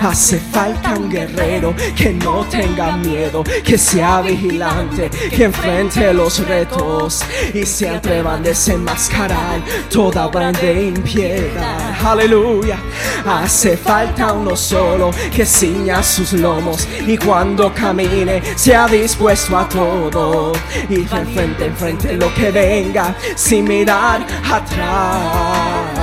Hace 0.00 0.38
falta 0.38 0.94
un 0.94 1.10
guerrero 1.10 1.74
que 1.94 2.14
no 2.14 2.44
tenga 2.46 2.96
miedo, 2.96 3.44
que 3.62 3.76
sea 3.76 4.22
vigilante, 4.22 5.10
que 5.10 5.44
enfrente 5.44 6.14
los 6.14 6.38
retos 6.46 7.22
y 7.52 7.66
se 7.66 7.90
atreva 7.90 8.34
a 8.34 8.38
desenmascarar 8.38 9.60
toda 9.90 10.30
de 10.52 10.86
impiedad. 10.86 11.94
Aleluya. 12.02 12.78
Hace 13.26 13.76
falta 13.76 14.32
uno 14.32 14.56
solo 14.56 15.10
que 15.34 15.44
ciña 15.44 16.02
sus 16.02 16.32
lomos 16.32 16.88
y 17.06 17.18
cuando 17.18 17.70
camine 17.74 18.40
sea 18.56 18.86
dispuesto 18.86 19.58
a 19.58 19.68
todo 19.68 20.52
y 20.88 21.00
enfrente, 21.00 21.66
enfrente 21.66 22.14
lo 22.14 22.32
que 22.32 22.50
venga 22.50 23.14
sin 23.36 23.64
mirar 23.64 24.26
atrás 24.50 26.00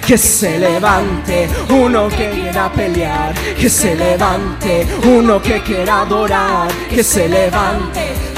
que 0.00 0.16
se 0.16 0.58
levante 0.58 1.48
uno 1.68 2.08
que 2.08 2.30
quiera 2.30 2.70
pelear, 2.72 3.34
que 3.58 3.68
se 3.68 3.94
levante 3.94 4.86
uno 5.04 5.40
que 5.40 5.60
quiera 5.62 6.02
adorar, 6.02 6.68
que 6.88 7.02
se 7.02 7.28
levante 7.28 8.31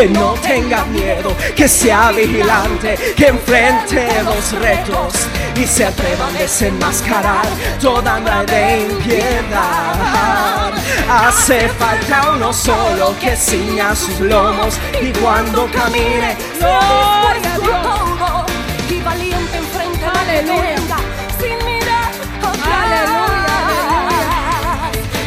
que 0.00 0.08
no 0.08 0.32
tenga 0.34 0.84
miedo, 0.86 1.36
que 1.54 1.68
sea 1.68 2.10
vigilante, 2.10 2.96
que 3.14 3.26
enfrente 3.26 4.08
los 4.24 4.52
retos 4.52 5.12
y 5.54 5.66
se 5.66 5.84
atreva 5.84 6.28
a 6.28 6.30
desenmascarar 6.30 7.46
toda 7.78 8.16
hambre 8.16 8.46
de 8.46 8.80
impiedad. 8.80 10.72
Hace 11.06 11.68
falta 11.68 12.30
uno 12.34 12.50
solo 12.50 13.14
que 13.20 13.36
ciña 13.36 13.94
sus 13.94 14.20
lomos 14.20 14.78
y 15.02 15.12
cuando 15.20 15.70
camine, 15.70 16.34
a 16.62 17.34
todo 17.42 18.46
y 18.88 19.00
valiente 19.02 19.56
enfrente 19.58 20.06
venga, 20.46 20.96
sin 21.38 21.58
mirar 21.66 22.12
atrás. 22.42 22.80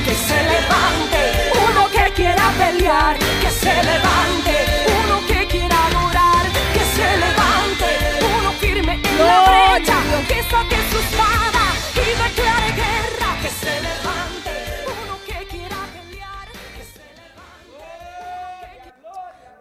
Que 0.03 0.15
se 0.15 0.37
levante 0.51 1.19
uno 1.69 1.87
que 1.91 2.13
quiera 2.13 2.49
pelear, 2.57 3.15
que 3.19 3.51
se 3.51 3.73
levante 3.83 4.42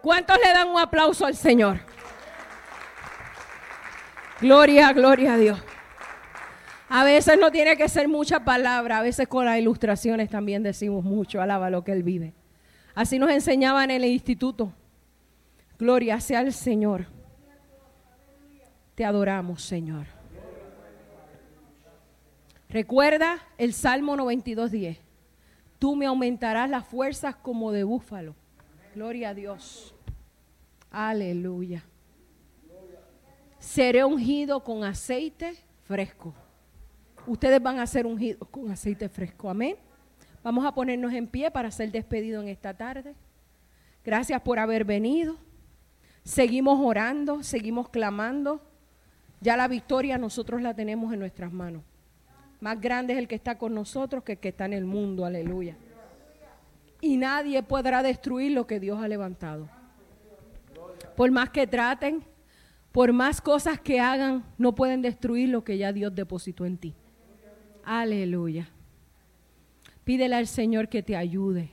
¿Cuántos 0.03 0.37
le 0.37 0.51
dan 0.51 0.67
un 0.67 0.77
aplauso 0.77 1.25
al 1.25 1.33
Señor? 1.33 1.79
Gloria, 4.41 4.91
gloria 4.91 5.35
a 5.35 5.37
Dios. 5.37 5.63
A 6.89 7.05
veces 7.05 7.39
no 7.39 7.51
tiene 7.51 7.77
que 7.77 7.87
ser 7.87 8.09
mucha 8.09 8.43
palabra, 8.43 8.97
a 8.97 9.01
veces 9.01 9.29
con 9.29 9.45
las 9.45 9.57
ilustraciones 9.57 10.29
también 10.29 10.61
decimos 10.61 11.05
mucho, 11.05 11.41
alaba 11.41 11.69
lo 11.69 11.85
que 11.85 11.93
Él 11.93 12.03
vive. 12.03 12.33
Así 12.93 13.17
nos 13.17 13.29
enseñaban 13.29 13.91
en 13.91 14.03
el 14.03 14.11
instituto. 14.11 14.73
Gloria 15.79 16.19
sea 16.19 16.39
al 16.39 16.51
Señor. 16.51 17.05
Te 18.95 19.05
adoramos, 19.05 19.63
Señor. 19.63 20.07
Recuerda 22.67 23.37
el 23.57 23.71
Salmo 23.71 24.17
92.10. 24.17 24.97
Tú 25.79 25.95
me 25.95 26.07
aumentarás 26.07 26.69
las 26.69 26.85
fuerzas 26.85 27.37
como 27.37 27.71
de 27.71 27.85
búfalo. 27.85 28.35
Gloria 28.93 29.29
a 29.29 29.33
Dios. 29.33 29.95
Aleluya. 30.91 31.83
Seré 33.57 34.03
ungido 34.03 34.63
con 34.63 34.83
aceite 34.83 35.55
fresco. 35.83 36.33
Ustedes 37.25 37.61
van 37.61 37.79
a 37.79 37.87
ser 37.87 38.05
ungidos 38.05 38.47
con 38.49 38.69
aceite 38.69 39.09
fresco. 39.09 39.49
Amén. 39.49 39.77
Vamos 40.43 40.65
a 40.65 40.73
ponernos 40.73 41.13
en 41.13 41.25
pie 41.25 41.49
para 41.49 41.71
ser 41.71 41.91
despedido 41.91 42.41
en 42.41 42.49
esta 42.49 42.73
tarde. 42.75 43.15
Gracias 44.03 44.41
por 44.41 44.59
haber 44.59 44.83
venido. 44.83 45.37
Seguimos 46.23 46.79
orando, 46.79 47.41
seguimos 47.41 47.89
clamando. 47.89 48.61
Ya 49.41 49.57
la 49.57 49.67
victoria 49.67 50.17
nosotros 50.17 50.61
la 50.61 50.75
tenemos 50.75 51.13
en 51.13 51.19
nuestras 51.19 51.51
manos. 51.51 51.83
Más 52.59 52.79
grande 52.79 53.13
es 53.13 53.19
el 53.19 53.27
que 53.27 53.35
está 53.35 53.57
con 53.57 53.73
nosotros 53.73 54.23
que 54.23 54.33
el 54.33 54.37
que 54.39 54.49
está 54.49 54.65
en 54.65 54.73
el 54.73 54.85
mundo. 54.85 55.25
Aleluya. 55.25 55.75
Y 57.03 57.17
nadie 57.17 57.61
podrá 57.63 58.01
destruir 58.01 58.53
lo 58.53 58.65
que 58.65 58.79
Dios 58.79 58.97
ha 59.03 59.09
levantado. 59.09 59.67
Por 61.17 61.31
más 61.31 61.49
que 61.49 61.67
traten, 61.67 62.23
por 62.93 63.11
más 63.11 63.41
cosas 63.41 63.77
que 63.77 63.99
hagan, 63.99 64.45
no 64.57 64.73
pueden 64.73 65.01
destruir 65.01 65.49
lo 65.49 65.65
que 65.65 65.77
ya 65.77 65.91
Dios 65.91 66.15
depositó 66.15 66.65
en 66.65 66.77
ti. 66.77 66.95
Aleluya. 67.83 68.69
Pídele 70.05 70.33
al 70.33 70.47
Señor 70.47 70.87
que 70.87 71.03
te 71.03 71.17
ayude. 71.17 71.71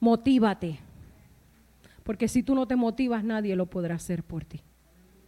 Motívate. 0.00 0.78
Porque 2.04 2.26
si 2.26 2.42
tú 2.42 2.54
no 2.54 2.66
te 2.66 2.76
motivas, 2.76 3.22
nadie 3.22 3.54
lo 3.54 3.66
podrá 3.66 3.96
hacer 3.96 4.22
por 4.22 4.46
ti. 4.46 4.62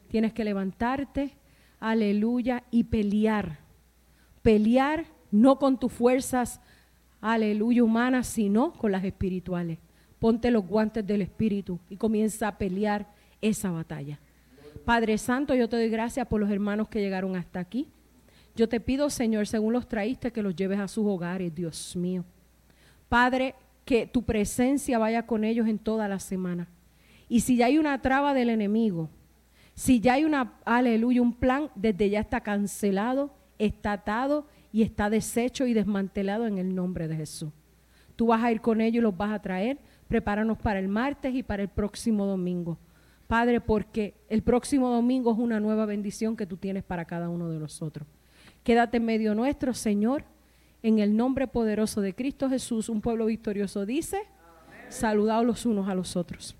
Tienes 0.08 0.32
que 0.32 0.44
levantarte, 0.44 1.36
aleluya, 1.78 2.64
y 2.70 2.84
pelear. 2.84 3.58
Pelear 4.40 5.04
no 5.30 5.58
con 5.58 5.78
tus 5.78 5.92
fuerzas, 5.92 6.62
aleluya, 7.20 7.82
humanas, 7.82 8.26
sino 8.26 8.72
con 8.72 8.92
las 8.92 9.04
espirituales. 9.04 9.78
Ponte 10.18 10.50
los 10.50 10.66
guantes 10.66 11.06
del 11.06 11.22
Espíritu 11.22 11.78
y 11.88 11.96
comienza 11.96 12.48
a 12.48 12.58
pelear 12.58 13.06
esa 13.40 13.70
batalla. 13.70 14.18
Padre 14.84 15.18
Santo, 15.18 15.54
yo 15.54 15.68
te 15.68 15.76
doy 15.76 15.88
gracias 15.88 16.26
por 16.26 16.40
los 16.40 16.50
hermanos 16.50 16.88
que 16.88 17.00
llegaron 17.00 17.36
hasta 17.36 17.60
aquí. 17.60 17.88
Yo 18.54 18.68
te 18.68 18.80
pido, 18.80 19.10
Señor, 19.10 19.46
según 19.46 19.72
los 19.72 19.88
traíste, 19.88 20.32
que 20.32 20.42
los 20.42 20.56
lleves 20.56 20.78
a 20.78 20.88
sus 20.88 21.06
hogares, 21.06 21.54
Dios 21.54 21.94
mío. 21.96 22.24
Padre, 23.08 23.54
que 23.84 24.06
tu 24.06 24.22
presencia 24.22 24.98
vaya 24.98 25.26
con 25.26 25.44
ellos 25.44 25.68
en 25.68 25.78
toda 25.78 26.08
la 26.08 26.18
semana. 26.18 26.68
Y 27.28 27.40
si 27.40 27.56
ya 27.56 27.66
hay 27.66 27.78
una 27.78 28.00
traba 28.00 28.32
del 28.32 28.48
enemigo, 28.48 29.10
si 29.74 30.00
ya 30.00 30.14
hay 30.14 30.24
una, 30.24 30.54
aleluya, 30.64 31.20
un 31.20 31.34
plan, 31.34 31.70
desde 31.74 32.08
ya 32.08 32.20
está 32.20 32.40
cancelado, 32.40 33.30
está 33.58 33.92
atado 33.92 34.46
y 34.76 34.82
está 34.82 35.08
deshecho 35.08 35.66
y 35.66 35.72
desmantelado 35.72 36.46
en 36.46 36.58
el 36.58 36.74
nombre 36.74 37.08
de 37.08 37.16
Jesús. 37.16 37.48
Tú 38.14 38.26
vas 38.26 38.44
a 38.44 38.52
ir 38.52 38.60
con 38.60 38.82
ellos 38.82 38.98
y 38.98 39.00
los 39.00 39.16
vas 39.16 39.32
a 39.32 39.40
traer. 39.40 39.78
Prepáranos 40.06 40.58
para 40.58 40.78
el 40.78 40.86
martes 40.86 41.34
y 41.34 41.42
para 41.42 41.62
el 41.62 41.70
próximo 41.70 42.26
domingo. 42.26 42.76
Padre, 43.26 43.62
porque 43.62 44.12
el 44.28 44.42
próximo 44.42 44.90
domingo 44.90 45.32
es 45.32 45.38
una 45.38 45.60
nueva 45.60 45.86
bendición 45.86 46.36
que 46.36 46.44
tú 46.44 46.58
tienes 46.58 46.84
para 46.84 47.06
cada 47.06 47.30
uno 47.30 47.48
de 47.48 47.58
nosotros. 47.58 48.06
Quédate 48.64 48.98
en 48.98 49.06
medio 49.06 49.34
nuestro, 49.34 49.72
Señor, 49.72 50.24
en 50.82 50.98
el 50.98 51.16
nombre 51.16 51.46
poderoso 51.46 52.02
de 52.02 52.14
Cristo 52.14 52.50
Jesús, 52.50 52.90
un 52.90 53.00
pueblo 53.00 53.24
victorioso 53.24 53.86
dice, 53.86 54.24
saludados 54.90 55.46
los 55.46 55.64
unos 55.64 55.88
a 55.88 55.94
los 55.94 56.16
otros. 56.16 56.54